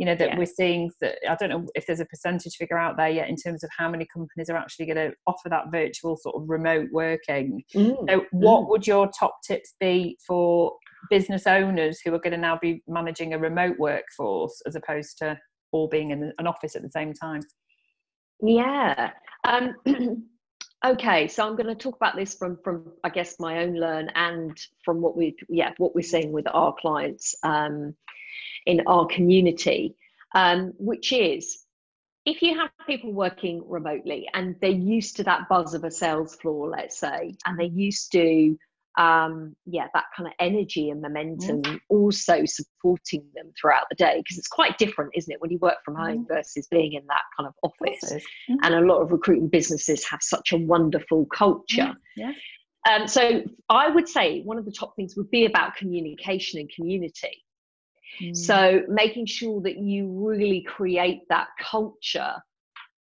You 0.00 0.06
know 0.06 0.14
that 0.14 0.28
yeah. 0.28 0.38
we're 0.38 0.46
seeing 0.46 0.90
that 1.02 1.18
i 1.28 1.34
don't 1.34 1.50
know 1.50 1.66
if 1.74 1.84
there's 1.84 2.00
a 2.00 2.06
percentage 2.06 2.56
figure 2.56 2.78
out 2.78 2.96
there 2.96 3.10
yet 3.10 3.28
in 3.28 3.36
terms 3.36 3.62
of 3.62 3.68
how 3.76 3.90
many 3.90 4.06
companies 4.10 4.48
are 4.48 4.56
actually 4.56 4.86
going 4.86 4.96
to 4.96 5.14
offer 5.26 5.50
that 5.50 5.70
virtual 5.70 6.16
sort 6.16 6.36
of 6.36 6.48
remote 6.48 6.88
working 6.90 7.62
mm. 7.74 7.94
so 8.08 8.24
what 8.30 8.62
mm. 8.62 8.68
would 8.70 8.86
your 8.86 9.10
top 9.10 9.36
tips 9.46 9.74
be 9.78 10.16
for 10.26 10.72
business 11.10 11.46
owners 11.46 12.00
who 12.00 12.14
are 12.14 12.18
going 12.18 12.32
to 12.32 12.38
now 12.38 12.58
be 12.62 12.82
managing 12.88 13.34
a 13.34 13.38
remote 13.38 13.78
workforce 13.78 14.62
as 14.66 14.74
opposed 14.74 15.18
to 15.18 15.38
all 15.70 15.86
being 15.86 16.12
in 16.12 16.32
an 16.38 16.46
office 16.46 16.74
at 16.74 16.80
the 16.80 16.90
same 16.90 17.12
time 17.12 17.42
yeah 18.40 19.10
um, 19.44 19.74
okay 20.86 21.28
so 21.28 21.46
i'm 21.46 21.56
going 21.56 21.66
to 21.66 21.74
talk 21.74 21.96
about 21.96 22.16
this 22.16 22.34
from 22.34 22.56
from 22.64 22.90
i 23.04 23.10
guess 23.10 23.36
my 23.38 23.58
own 23.58 23.74
learn 23.74 24.08
and 24.14 24.56
from 24.82 25.02
what 25.02 25.14
we 25.14 25.36
yeah 25.50 25.72
what 25.76 25.94
we're 25.94 26.00
seeing 26.00 26.32
with 26.32 26.46
our 26.54 26.74
clients 26.80 27.34
um, 27.42 27.94
in 28.66 28.82
our 28.86 29.06
community, 29.06 29.94
um, 30.34 30.72
which 30.78 31.12
is 31.12 31.64
if 32.26 32.42
you 32.42 32.58
have 32.58 32.70
people 32.86 33.12
working 33.12 33.62
remotely 33.66 34.28
and 34.34 34.54
they're 34.60 34.70
used 34.70 35.16
to 35.16 35.24
that 35.24 35.48
buzz 35.48 35.74
of 35.74 35.84
a 35.84 35.90
sales 35.90 36.36
floor, 36.36 36.68
let's 36.68 36.98
say, 36.98 37.34
and 37.46 37.58
they're 37.58 37.66
used 37.66 38.12
to 38.12 38.56
um, 38.98 39.54
yeah, 39.66 39.86
that 39.94 40.04
kind 40.16 40.26
of 40.26 40.34
energy 40.38 40.90
and 40.90 41.00
momentum 41.00 41.62
mm. 41.62 41.80
also 41.88 42.44
supporting 42.44 43.24
them 43.34 43.52
throughout 43.58 43.84
the 43.88 43.94
day 43.94 44.18
because 44.18 44.36
it's 44.36 44.48
quite 44.48 44.78
different, 44.78 45.12
isn't 45.14 45.32
it, 45.32 45.40
when 45.40 45.50
you 45.50 45.58
work 45.58 45.76
from 45.84 45.94
home 45.94 46.24
mm. 46.24 46.28
versus 46.28 46.66
being 46.70 46.94
in 46.94 47.06
that 47.06 47.22
kind 47.36 47.46
of 47.46 47.54
office. 47.62 48.12
Mm. 48.50 48.56
And 48.62 48.74
a 48.74 48.80
lot 48.80 49.00
of 49.00 49.12
recruiting 49.12 49.48
businesses 49.48 50.04
have 50.08 50.20
such 50.22 50.52
a 50.52 50.58
wonderful 50.58 51.26
culture. 51.26 51.94
Yeah. 52.16 52.32
Um, 52.90 53.06
so 53.06 53.42
I 53.68 53.88
would 53.88 54.08
say 54.08 54.42
one 54.42 54.58
of 54.58 54.64
the 54.64 54.72
top 54.72 54.96
things 54.96 55.16
would 55.16 55.30
be 55.30 55.44
about 55.44 55.76
communication 55.76 56.60
and 56.60 56.70
community. 56.74 57.44
Mm. 58.20 58.36
So 58.36 58.82
making 58.88 59.26
sure 59.26 59.60
that 59.62 59.78
you 59.78 60.08
really 60.08 60.62
create 60.62 61.22
that 61.28 61.48
culture, 61.60 62.34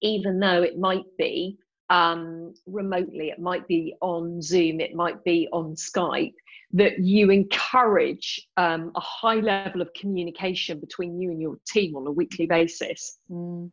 even 0.02 0.40
though 0.40 0.62
it 0.62 0.78
might 0.78 1.04
be 1.16 1.58
um, 1.90 2.54
remotely, 2.66 3.30
it 3.30 3.38
might 3.38 3.66
be 3.66 3.94
on 4.00 4.42
Zoom, 4.42 4.80
it 4.80 4.94
might 4.94 5.22
be 5.24 5.48
on 5.52 5.74
Skype, 5.74 6.34
that 6.72 6.98
you 6.98 7.30
encourage 7.30 8.46
um, 8.56 8.92
a 8.94 9.00
high 9.00 9.40
level 9.40 9.80
of 9.80 9.92
communication 9.94 10.78
between 10.80 11.20
you 11.20 11.30
and 11.30 11.40
your 11.40 11.56
team 11.66 11.96
on 11.96 12.06
a 12.06 12.12
weekly 12.12 12.46
basis. 12.46 13.18
Mm. 13.30 13.70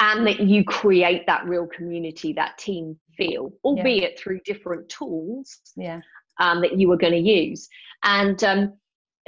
And 0.00 0.26
that 0.28 0.40
you 0.40 0.64
create 0.64 1.26
that 1.26 1.44
real 1.44 1.66
community, 1.66 2.32
that 2.34 2.56
team 2.56 2.96
feel, 3.16 3.52
albeit 3.64 4.12
yeah. 4.12 4.22
through 4.22 4.40
different 4.44 4.88
tools 4.88 5.58
yeah. 5.76 6.00
um, 6.38 6.60
that 6.60 6.78
you 6.78 6.90
are 6.92 6.96
going 6.96 7.12
to 7.12 7.18
use. 7.18 7.68
And 8.04 8.42
um, 8.44 8.74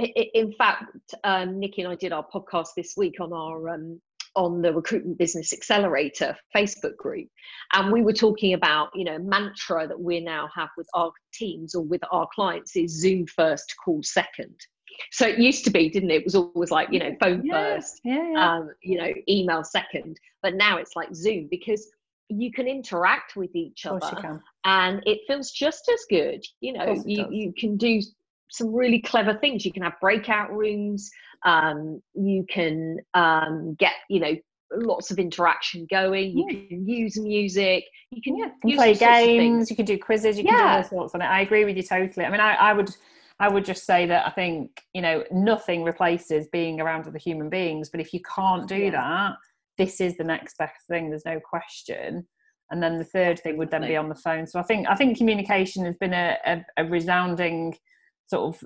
in 0.04 0.52
fact, 0.52 1.14
um, 1.24 1.58
Nikki 1.58 1.82
and 1.82 1.92
I 1.92 1.96
did 1.96 2.12
our 2.12 2.26
podcast 2.26 2.68
this 2.76 2.94
week 2.96 3.16
on 3.20 3.32
our 3.32 3.68
um, 3.70 4.00
on 4.36 4.62
the 4.62 4.72
Recruitment 4.72 5.18
Business 5.18 5.52
Accelerator 5.52 6.36
Facebook 6.54 6.96
group, 6.96 7.28
and 7.74 7.92
we 7.92 8.02
were 8.02 8.12
talking 8.12 8.54
about 8.54 8.90
you 8.94 9.04
know 9.04 9.18
mantra 9.18 9.86
that 9.86 10.00
we 10.00 10.20
now 10.20 10.48
have 10.54 10.68
with 10.76 10.88
our 10.94 11.12
teams 11.32 11.74
or 11.74 11.82
with 11.82 12.02
our 12.10 12.28
clients 12.34 12.76
is 12.76 13.00
Zoom 13.00 13.26
first, 13.26 13.74
call 13.84 14.02
second. 14.02 14.54
So 15.12 15.26
it 15.26 15.38
used 15.38 15.64
to 15.64 15.70
be, 15.70 15.88
didn't 15.88 16.10
it? 16.10 16.16
It 16.16 16.24
was 16.24 16.34
always 16.34 16.70
like 16.70 16.88
you 16.92 16.98
know 16.98 17.14
phone 17.20 17.44
yeah, 17.44 17.74
first, 17.74 18.00
yeah, 18.04 18.30
yeah. 18.32 18.54
Um, 18.54 18.70
you 18.82 18.98
know 18.98 19.12
email 19.28 19.64
second, 19.64 20.18
but 20.42 20.54
now 20.54 20.78
it's 20.78 20.96
like 20.96 21.14
Zoom 21.14 21.48
because 21.50 21.88
you 22.30 22.52
can 22.52 22.68
interact 22.68 23.34
with 23.34 23.54
each 23.56 23.86
other 23.86 24.40
and 24.64 25.02
it 25.04 25.18
feels 25.26 25.50
just 25.50 25.90
as 25.92 26.00
good 26.08 26.40
you 26.60 26.72
know 26.72 27.02
you, 27.04 27.26
you 27.28 27.52
can 27.52 27.76
do 27.76 28.00
some 28.50 28.74
really 28.74 29.00
clever 29.00 29.34
things. 29.34 29.64
You 29.64 29.72
can 29.72 29.82
have 29.82 29.94
breakout 30.00 30.52
rooms. 30.52 31.10
Um, 31.44 32.02
you 32.14 32.44
can 32.48 32.98
um, 33.14 33.74
get, 33.78 33.94
you 34.08 34.20
know, 34.20 34.36
lots 34.72 35.10
of 35.10 35.18
interaction 35.18 35.86
going. 35.90 36.36
You 36.36 36.46
yeah. 36.48 36.68
can 36.68 36.88
use 36.88 37.18
music. 37.18 37.84
You 38.10 38.22
can, 38.22 38.36
yeah, 38.36 38.50
you 38.64 38.76
can 38.76 38.78
play 38.78 38.94
games. 38.94 39.70
You 39.70 39.76
can 39.76 39.86
do 39.86 39.98
quizzes. 39.98 40.36
You 40.36 40.44
can 40.44 40.54
do 40.54 40.62
all 40.62 40.84
sorts 40.84 41.14
on 41.14 41.22
it. 41.22 41.26
I 41.26 41.40
agree 41.40 41.64
with 41.64 41.76
you 41.76 41.82
totally. 41.82 42.26
I 42.26 42.30
mean, 42.30 42.40
I, 42.40 42.54
I 42.54 42.72
would. 42.72 42.90
I 43.42 43.48
would 43.48 43.64
just 43.64 43.86
say 43.86 44.04
that 44.04 44.26
I 44.26 44.30
think 44.32 44.82
you 44.92 45.00
know 45.00 45.24
nothing 45.30 45.82
replaces 45.82 46.46
being 46.48 46.78
around 46.78 47.06
other 47.06 47.16
human 47.16 47.48
beings, 47.48 47.88
but 47.88 47.98
if 47.98 48.12
you 48.12 48.20
can't 48.20 48.68
do 48.68 48.76
yeah. 48.76 48.90
that, 48.90 49.36
this 49.78 49.98
is 49.98 50.14
the 50.18 50.24
next 50.24 50.58
best 50.58 50.86
thing 50.88 51.08
there's 51.08 51.24
no 51.24 51.40
question 51.40 52.26
and 52.70 52.82
then 52.82 52.98
the 52.98 53.04
third 53.04 53.38
thing 53.38 53.56
would 53.56 53.70
then 53.70 53.80
be 53.80 53.96
on 53.96 54.10
the 54.10 54.14
phone 54.14 54.46
so 54.46 54.58
i 54.58 54.62
think 54.62 54.86
i 54.88 54.94
think 54.94 55.16
communication 55.16 55.84
has 55.84 55.96
been 55.96 56.12
a, 56.12 56.36
a, 56.46 56.64
a 56.76 56.84
resounding 56.84 57.74
sort 58.30 58.54
of 58.54 58.64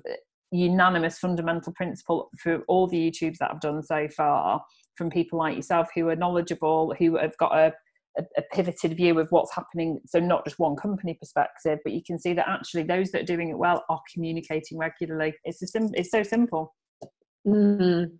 unanimous 0.51 1.17
fundamental 1.17 1.73
principle 1.73 2.29
for 2.37 2.59
all 2.67 2.87
the 2.87 2.97
youtubes 2.97 3.37
that 3.37 3.51
i've 3.51 3.59
done 3.59 3.81
so 3.83 4.07
far 4.15 4.61
from 4.95 5.09
people 5.09 5.39
like 5.39 5.55
yourself 5.55 5.89
who 5.93 6.07
are 6.07 6.15
knowledgeable 6.15 6.93
who 6.97 7.17
have 7.17 7.35
got 7.37 7.57
a 7.57 7.73
a, 8.17 8.23
a, 8.37 8.41
pivoted 8.53 8.95
view 8.95 9.19
of 9.19 9.27
what's 9.29 9.53
happening. 9.53 9.99
So 10.05 10.19
not 10.19 10.45
just 10.45 10.59
one 10.59 10.75
company 10.75 11.15
perspective 11.15 11.79
but 11.83 11.93
you 11.93 12.01
can 12.05 12.19
see 12.19 12.33
that 12.33 12.47
actually 12.47 12.83
those 12.83 13.11
that 13.11 13.23
are 13.23 13.25
doing 13.25 13.49
it 13.49 13.57
well 13.57 13.83
are 13.89 14.01
communicating 14.13 14.77
regularly. 14.77 15.33
It's 15.43 15.61
a 15.61 15.67
sim- 15.67 15.93
it's 15.93 16.11
so 16.11 16.23
simple. 16.23 16.73
Mm. 17.47 18.11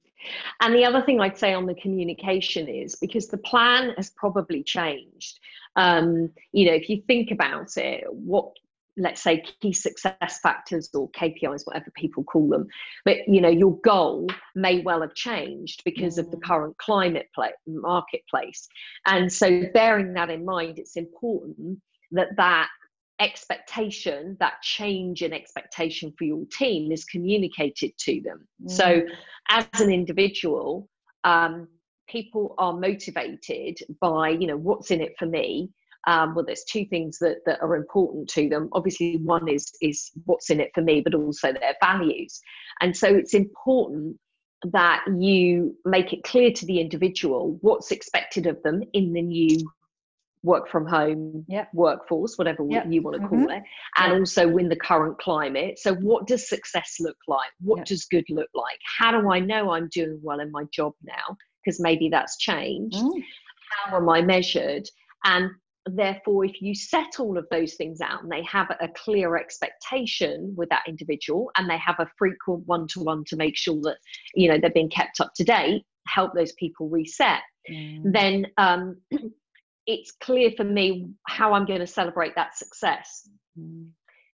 and 0.61 0.75
the 0.75 0.85
other 0.85 1.01
thing 1.01 1.19
i'd 1.19 1.35
say 1.35 1.55
on 1.55 1.65
the 1.65 1.73
communication 1.73 2.67
is 2.67 2.95
because 3.01 3.27
the 3.27 3.39
plan 3.39 3.91
has 3.97 4.11
probably 4.11 4.61
changed. 4.61 5.39
Um, 5.75 6.29
you 6.51 6.67
know 6.67 6.73
if 6.73 6.89
you 6.89 7.01
think 7.07 7.31
about 7.31 7.75
it 7.77 8.03
what 8.09 8.51
let's 8.97 9.21
say 9.21 9.43
key 9.61 9.73
success 9.73 10.39
factors 10.41 10.89
or 10.93 11.09
KPIs, 11.11 11.65
whatever 11.65 11.91
people 11.95 12.23
call 12.23 12.49
them. 12.49 12.67
But 13.03 13.17
you 13.27 13.41
know, 13.41 13.49
your 13.49 13.77
goal 13.81 14.27
may 14.55 14.81
well 14.81 15.01
have 15.01 15.13
changed 15.13 15.83
because 15.83 16.17
of 16.17 16.31
the 16.31 16.37
mm. 16.37 16.43
current 16.43 16.77
climate 16.77 17.29
play, 17.33 17.51
marketplace. 17.67 18.67
And 19.05 19.31
so, 19.31 19.63
bearing 19.73 20.13
that 20.13 20.29
in 20.29 20.45
mind, 20.45 20.79
it's 20.79 20.95
important 20.95 21.79
that 22.11 22.29
that 22.37 22.69
expectation, 23.19 24.37
that 24.39 24.61
change 24.61 25.21
in 25.21 25.33
expectation 25.33 26.13
for 26.17 26.25
your 26.25 26.45
team, 26.51 26.91
is 26.91 27.05
communicated 27.05 27.91
to 27.99 28.21
them. 28.21 28.47
Mm. 28.63 28.71
So, 28.71 29.01
as 29.49 29.67
an 29.79 29.91
individual. 29.91 30.89
Um, 31.23 31.69
people 32.07 32.53
are 32.59 32.73
motivated 32.73 33.79
by 33.99 34.29
you 34.29 34.45
know 34.45 34.55
what's 34.55 34.91
in 34.91 35.01
it 35.01 35.15
for 35.17 35.25
me 35.25 35.71
um, 36.07 36.35
well 36.35 36.45
there's 36.45 36.63
two 36.63 36.85
things 36.85 37.17
that, 37.19 37.37
that 37.45 37.61
are 37.61 37.75
important 37.75 38.29
to 38.29 38.49
them 38.49 38.69
obviously 38.73 39.17
one 39.17 39.47
is 39.47 39.71
is 39.81 40.11
what's 40.25 40.49
in 40.49 40.59
it 40.59 40.71
for 40.73 40.81
me 40.81 41.01
but 41.01 41.15
also 41.15 41.51
their 41.53 41.75
values 41.81 42.39
and 42.81 42.95
so 42.95 43.07
it's 43.07 43.33
important 43.33 44.17
that 44.71 45.03
you 45.19 45.75
make 45.85 46.13
it 46.13 46.23
clear 46.23 46.51
to 46.51 46.65
the 46.65 46.79
individual 46.79 47.57
what's 47.61 47.91
expected 47.91 48.47
of 48.47 48.61
them 48.63 48.81
in 48.93 49.13
the 49.13 49.21
new 49.21 49.57
work 50.43 50.69
from 50.69 50.85
home 50.85 51.43
yep. 51.47 51.67
workforce 51.73 52.37
whatever 52.37 52.63
yep. 52.69 52.85
you 52.87 53.01
want 53.01 53.19
to 53.19 53.27
call 53.27 53.39
mm-hmm. 53.39 53.49
it 53.49 53.63
and 53.97 54.11
yep. 54.11 54.19
also 54.19 54.57
in 54.57 54.69
the 54.69 54.75
current 54.75 55.17
climate 55.17 55.77
so 55.79 55.95
what 55.95 56.27
does 56.27 56.47
success 56.47 56.97
look 56.99 57.17
like 57.27 57.49
what 57.61 57.83
does 57.85 58.05
good 58.05 58.25
look 58.29 58.49
like 58.53 58.77
how 58.99 59.11
do 59.11 59.31
i 59.31 59.39
know 59.39 59.71
i'm 59.71 59.89
doing 59.91 60.19
well 60.21 60.39
in 60.39 60.51
my 60.51 60.63
job 60.71 60.93
now 61.03 61.35
because 61.63 61.79
maybe 61.79 62.09
that's 62.09 62.37
changed 62.37 62.95
mm. 62.95 63.23
how 63.85 63.97
am 63.97 64.07
i 64.07 64.21
measured 64.21 64.87
and 65.25 65.49
therefore 65.87 66.45
if 66.45 66.61
you 66.61 66.73
set 66.73 67.19
all 67.19 67.37
of 67.37 67.45
those 67.51 67.75
things 67.75 68.01
out 68.01 68.23
and 68.23 68.31
they 68.31 68.43
have 68.43 68.67
a 68.81 68.87
clear 68.95 69.37
expectation 69.37 70.53
with 70.57 70.69
that 70.69 70.83
individual 70.87 71.51
and 71.57 71.69
they 71.69 71.77
have 71.77 71.95
a 71.99 72.09
frequent 72.17 72.63
one-to-one 72.65 73.23
to 73.25 73.35
make 73.35 73.55
sure 73.55 73.79
that 73.81 73.97
you 74.33 74.49
know 74.49 74.57
they're 74.59 74.71
being 74.71 74.89
kept 74.89 75.21
up 75.21 75.31
to 75.35 75.43
date 75.43 75.83
help 76.07 76.33
those 76.33 76.53
people 76.53 76.89
reset 76.89 77.41
mm. 77.69 78.01
then 78.03 78.45
um, 78.57 78.97
it's 79.87 80.11
clear 80.21 80.51
for 80.57 80.63
me 80.63 81.07
how 81.27 81.53
i'm 81.53 81.65
going 81.65 81.79
to 81.79 81.87
celebrate 81.87 82.33
that 82.35 82.57
success 82.57 83.29
mm. 83.59 83.87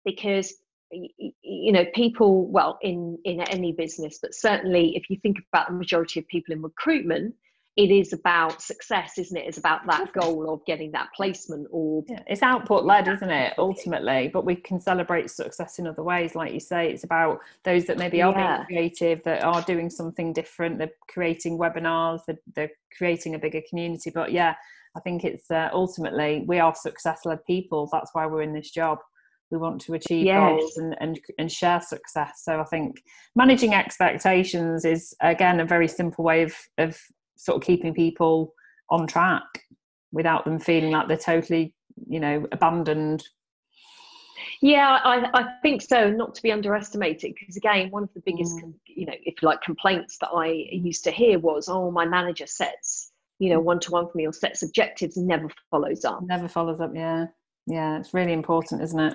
because 0.04 0.54
you 0.92 1.72
know 1.72 1.84
people 1.94 2.46
well 2.50 2.78
in 2.82 3.18
in 3.24 3.40
any 3.42 3.72
business 3.72 4.18
but 4.20 4.34
certainly 4.34 4.96
if 4.96 5.08
you 5.08 5.16
think 5.22 5.36
about 5.52 5.68
the 5.68 5.74
majority 5.74 6.18
of 6.18 6.26
people 6.28 6.52
in 6.52 6.62
recruitment 6.62 7.34
it 7.76 7.90
is 7.90 8.12
about 8.12 8.60
success, 8.60 9.16
isn't 9.16 9.36
it? 9.36 9.46
It's 9.46 9.58
about 9.58 9.86
that 9.86 10.12
goal 10.12 10.52
of 10.52 10.64
getting 10.66 10.90
that 10.92 11.08
placement 11.14 11.68
or 11.70 12.04
yeah, 12.08 12.22
it's 12.26 12.42
output 12.42 12.84
led, 12.84 13.06
isn't 13.06 13.30
it? 13.30 13.54
Ultimately, 13.58 14.28
but 14.32 14.44
we 14.44 14.56
can 14.56 14.80
celebrate 14.80 15.30
success 15.30 15.78
in 15.78 15.86
other 15.86 16.02
ways, 16.02 16.34
like 16.34 16.52
you 16.52 16.60
say. 16.60 16.90
It's 16.90 17.04
about 17.04 17.38
those 17.64 17.86
that 17.86 17.96
maybe 17.96 18.22
are 18.22 18.32
yeah. 18.32 18.56
being 18.56 18.66
creative, 18.66 19.22
that 19.24 19.44
are 19.44 19.62
doing 19.62 19.88
something 19.88 20.32
different. 20.32 20.78
They're 20.78 20.90
creating 21.08 21.58
webinars, 21.58 22.20
they're, 22.26 22.40
they're 22.54 22.72
creating 22.96 23.36
a 23.36 23.38
bigger 23.38 23.62
community. 23.68 24.10
But 24.10 24.32
yeah, 24.32 24.56
I 24.96 25.00
think 25.00 25.24
it's 25.24 25.48
uh, 25.50 25.70
ultimately 25.72 26.44
we 26.46 26.58
are 26.58 26.74
success 26.74 27.20
led 27.24 27.44
people. 27.44 27.88
That's 27.92 28.10
why 28.14 28.26
we're 28.26 28.42
in 28.42 28.52
this 28.52 28.70
job 28.70 28.98
we 29.50 29.58
want 29.58 29.80
to 29.80 29.94
achieve 29.94 30.26
yes. 30.26 30.38
goals 30.38 30.76
and, 30.76 30.96
and 31.00 31.20
and 31.38 31.50
share 31.50 31.80
success 31.80 32.42
so 32.44 32.60
i 32.60 32.64
think 32.64 33.02
managing 33.34 33.74
expectations 33.74 34.84
is 34.84 35.12
again 35.22 35.58
a 35.58 35.64
very 35.64 35.88
simple 35.88 36.24
way 36.24 36.44
of 36.44 36.54
of 36.78 36.96
sort 37.40 37.56
of 37.56 37.66
keeping 37.66 37.94
people 37.94 38.54
on 38.90 39.06
track 39.06 39.64
without 40.12 40.44
them 40.44 40.58
feeling 40.58 40.90
like 40.90 41.08
they're 41.08 41.16
totally 41.16 41.74
you 42.08 42.20
know 42.20 42.46
abandoned. 42.52 43.24
Yeah 44.62 44.98
i, 45.04 45.28
I 45.34 45.44
think 45.62 45.82
so 45.82 46.10
not 46.10 46.34
to 46.34 46.42
be 46.42 46.52
underestimated 46.52 47.34
because 47.38 47.56
again 47.56 47.90
one 47.90 48.02
of 48.02 48.12
the 48.14 48.22
biggest 48.24 48.56
mm. 48.56 48.74
you 48.86 49.06
know 49.06 49.14
if 49.22 49.40
you 49.40 49.48
like 49.48 49.62
complaints 49.62 50.18
that 50.20 50.30
i 50.34 50.46
used 50.70 51.04
to 51.04 51.10
hear 51.10 51.38
was 51.38 51.68
oh 51.68 51.90
my 51.90 52.06
manager 52.06 52.46
sets 52.46 53.12
you 53.38 53.50
know 53.50 53.60
one 53.60 53.80
to 53.80 53.90
one 53.90 54.06
for 54.06 54.16
me 54.16 54.26
or 54.26 54.32
sets 54.32 54.62
objectives 54.62 55.16
and 55.16 55.26
never 55.26 55.48
follows 55.70 56.04
up. 56.04 56.22
Never 56.22 56.48
follows 56.48 56.80
up 56.80 56.92
yeah 56.94 57.26
yeah 57.66 57.98
it's 57.98 58.14
really 58.14 58.32
important 58.32 58.82
isn't 58.82 59.00
it? 59.00 59.14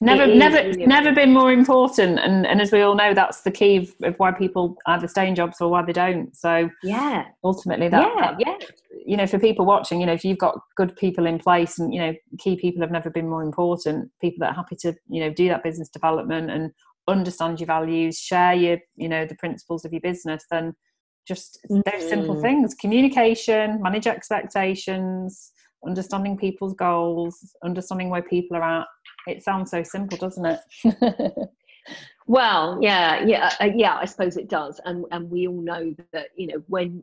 Never 0.00 0.26
never 0.26 0.56
really 0.56 0.86
never 0.86 1.12
been 1.12 1.32
more 1.32 1.50
important 1.50 2.18
and 2.18 2.46
and 2.46 2.60
as 2.60 2.70
we 2.70 2.82
all 2.82 2.94
know 2.94 3.14
that's 3.14 3.40
the 3.40 3.50
key 3.50 3.76
of, 3.76 3.94
of, 4.02 4.14
why 4.18 4.32
people 4.32 4.76
either 4.86 5.08
stay 5.08 5.26
in 5.26 5.34
jobs 5.34 5.60
or 5.60 5.70
why 5.70 5.82
they 5.82 5.92
don't. 5.92 6.36
So 6.36 6.68
yeah. 6.82 7.24
ultimately 7.42 7.88
that, 7.88 8.02
yeah, 8.02 8.20
that, 8.20 8.36
yeah. 8.38 8.66
you 9.06 9.16
know 9.16 9.26
for 9.26 9.38
people 9.38 9.64
watching 9.64 10.00
you 10.00 10.06
know 10.06 10.12
if 10.12 10.24
you've 10.24 10.38
got 10.38 10.60
good 10.76 10.94
people 10.96 11.26
in 11.26 11.38
place 11.38 11.78
and 11.78 11.94
you 11.94 12.00
know 12.00 12.12
key 12.38 12.56
people 12.56 12.82
have 12.82 12.90
never 12.90 13.08
been 13.08 13.28
more 13.28 13.42
important 13.42 14.10
people 14.20 14.38
that 14.40 14.50
are 14.50 14.54
happy 14.54 14.76
to 14.76 14.94
you 15.08 15.20
know 15.20 15.30
do 15.30 15.48
that 15.48 15.62
business 15.62 15.88
development 15.88 16.50
and 16.50 16.70
understand 17.08 17.60
your 17.60 17.66
values 17.66 18.18
share 18.18 18.54
your 18.54 18.78
you 18.96 19.08
know 19.08 19.24
the 19.24 19.36
principles 19.36 19.84
of 19.84 19.92
your 19.92 20.00
business 20.00 20.44
then 20.50 20.74
just 21.26 21.58
those 21.70 22.08
simple 22.08 22.40
things 22.40 22.74
communication 22.74 23.80
manage 23.80 24.06
expectations 24.06 25.52
understanding 25.86 26.36
people's 26.36 26.74
goals 26.74 27.54
understanding 27.62 28.10
where 28.10 28.22
people 28.22 28.56
are 28.56 28.80
at 28.80 28.86
it 29.26 29.42
sounds 29.42 29.70
so 29.70 29.82
simple, 29.82 30.18
doesn't 30.18 30.44
it? 30.46 30.60
well, 32.26 32.78
yeah, 32.80 33.24
yeah, 33.24 33.52
uh, 33.60 33.70
yeah. 33.74 33.96
I 33.96 34.04
suppose 34.04 34.36
it 34.36 34.48
does, 34.48 34.80
and 34.84 35.04
and 35.10 35.30
we 35.30 35.46
all 35.46 35.60
know 35.60 35.94
that 36.12 36.28
you 36.36 36.48
know 36.48 36.62
when 36.66 37.02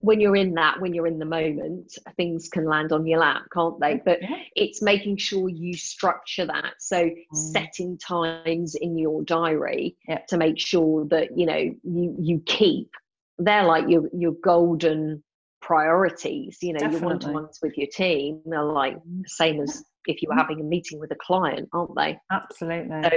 when 0.00 0.20
you're 0.20 0.36
in 0.36 0.54
that, 0.54 0.80
when 0.80 0.94
you're 0.94 1.06
in 1.06 1.18
the 1.18 1.26
moment, 1.26 1.92
things 2.16 2.48
can 2.48 2.64
land 2.64 2.90
on 2.92 3.06
your 3.06 3.20
lap, 3.20 3.42
can't 3.52 3.78
they? 3.80 4.00
But 4.02 4.22
yeah. 4.22 4.36
it's 4.56 4.80
making 4.80 5.18
sure 5.18 5.50
you 5.50 5.74
structure 5.74 6.46
that. 6.46 6.74
So 6.78 6.96
mm. 6.96 7.52
setting 7.52 7.98
times 7.98 8.74
in 8.74 8.96
your 8.96 9.22
diary 9.24 9.96
yeah. 10.08 10.20
to 10.28 10.38
make 10.38 10.58
sure 10.58 11.04
that 11.06 11.36
you 11.36 11.46
know 11.46 11.74
you 11.82 12.16
you 12.18 12.42
keep. 12.46 12.90
They're 13.38 13.64
like 13.64 13.88
your 13.88 14.08
your 14.12 14.32
golden 14.42 15.22
priorities. 15.60 16.58
You 16.62 16.72
know, 16.74 16.80
Definitely. 16.80 17.00
your 17.00 17.08
one 17.08 17.18
to 17.20 17.32
ones 17.32 17.58
with 17.62 17.76
your 17.76 17.88
team 17.88 18.42
are 18.52 18.64
like 18.64 18.96
the 19.04 19.28
same 19.28 19.60
as 19.60 19.84
if 20.06 20.22
you 20.22 20.28
were 20.28 20.34
mm. 20.34 20.40
having 20.40 20.60
a 20.60 20.64
meeting 20.64 20.98
with 20.98 21.10
a 21.12 21.16
client, 21.16 21.68
aren't 21.72 21.94
they? 21.96 22.18
Absolutely. 22.30 23.02
So 23.02 23.10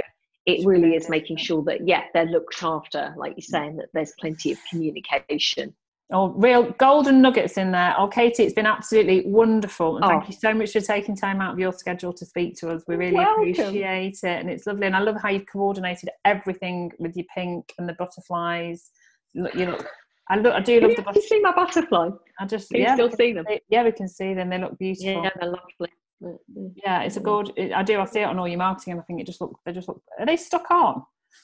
it 0.46 0.66
really 0.66 0.94
is 0.94 1.08
making 1.08 1.38
sure 1.38 1.62
that 1.64 1.86
yeah, 1.86 2.04
they're 2.12 2.26
looked 2.26 2.62
after, 2.62 3.14
like 3.16 3.32
you're 3.36 3.42
saying, 3.42 3.76
that 3.76 3.88
there's 3.94 4.12
plenty 4.20 4.52
of 4.52 4.58
communication. 4.70 5.74
Oh, 6.12 6.28
real 6.32 6.70
golden 6.72 7.22
nuggets 7.22 7.56
in 7.56 7.72
there. 7.72 7.94
Oh, 7.96 8.08
Katy, 8.08 8.42
it's 8.42 8.52
been 8.52 8.66
absolutely 8.66 9.24
wonderful. 9.26 9.96
And 9.96 10.04
oh. 10.04 10.08
thank 10.08 10.28
you 10.28 10.34
so 10.34 10.52
much 10.52 10.72
for 10.72 10.80
taking 10.80 11.16
time 11.16 11.40
out 11.40 11.54
of 11.54 11.58
your 11.58 11.72
schedule 11.72 12.12
to 12.12 12.26
speak 12.26 12.56
to 12.56 12.68
us. 12.68 12.82
We 12.86 12.96
really 12.96 13.14
Welcome. 13.14 13.48
appreciate 13.48 14.18
it. 14.22 14.40
And 14.40 14.50
it's 14.50 14.66
lovely. 14.66 14.86
And 14.86 14.94
I 14.94 15.00
love 15.00 15.16
how 15.20 15.30
you've 15.30 15.46
coordinated 15.46 16.10
everything 16.26 16.92
with 16.98 17.16
your 17.16 17.24
pink 17.34 17.72
and 17.78 17.88
the 17.88 17.94
butterflies. 17.94 18.90
Look, 19.34 19.54
you 19.54 19.64
look 19.66 19.88
I 20.28 20.36
look. 20.36 20.54
I 20.54 20.60
do 20.60 20.80
love 20.80 20.96
the 20.96 21.02
butterflies. 21.02 21.28
see 21.28 21.40
my 21.40 21.54
butterfly? 21.54 22.10
I 22.40 22.46
just 22.46 22.70
can 22.70 22.80
yeah, 22.80 22.96
you 22.96 22.96
still 22.96 23.16
see 23.16 23.32
them? 23.32 23.44
yeah, 23.68 23.84
we 23.84 23.92
can 23.92 24.08
see 24.08 24.34
them. 24.34 24.50
They 24.50 24.58
look 24.58 24.78
beautiful. 24.78 25.22
Yeah, 25.22 25.30
they're 25.38 25.50
lovely. 25.50 25.92
Yeah, 26.84 27.02
it's 27.02 27.16
a 27.16 27.20
good. 27.20 27.52
I 27.58 27.82
do. 27.82 28.00
I 28.00 28.04
see 28.06 28.20
it 28.20 28.24
on 28.24 28.38
all 28.38 28.48
your 28.48 28.58
marketing, 28.58 28.92
and 28.92 29.00
I 29.00 29.04
think 29.04 29.20
it 29.20 29.26
just 29.26 29.40
look. 29.40 29.58
They 29.66 29.72
just 29.72 29.88
look. 29.88 30.02
Are 30.18 30.26
they 30.26 30.36
stuck 30.36 30.70
on? 30.70 31.02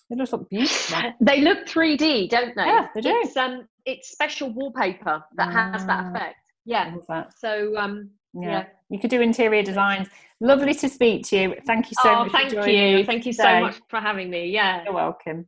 They 0.08 0.16
just 0.16 0.32
look 0.32 0.48
beautiful. 0.48 1.12
They 1.20 1.40
look 1.40 1.66
3D, 1.66 2.28
don't 2.28 2.54
they? 2.56 2.64
Yeah, 2.64 2.88
they 2.94 3.00
do. 3.00 3.20
It's, 3.22 3.36
um, 3.36 3.68
it's 3.84 4.10
special 4.10 4.50
wallpaper 4.50 5.22
that 5.36 5.52
has 5.52 5.86
that 5.86 6.04
ah, 6.04 6.10
effect. 6.10 6.36
Yeah. 6.64 6.94
That. 7.08 7.38
So 7.38 7.76
um, 7.76 8.10
yeah. 8.34 8.48
yeah. 8.48 8.64
You 8.88 8.98
could 8.98 9.10
do 9.10 9.20
interior 9.20 9.62
designs. 9.62 10.08
Lovely 10.40 10.74
to 10.74 10.88
speak 10.88 11.26
to 11.28 11.36
you. 11.36 11.54
Thank 11.66 11.90
you 11.90 11.96
so 12.02 12.10
oh, 12.10 12.24
much. 12.24 12.32
Thank 12.32 12.66
you. 12.66 13.04
Thank 13.04 13.26
you 13.26 13.32
so 13.32 13.60
much 13.60 13.80
for 13.88 14.00
having 14.00 14.30
me. 14.30 14.46
Yeah. 14.46 14.84
You're 14.84 14.94
welcome. 14.94 15.38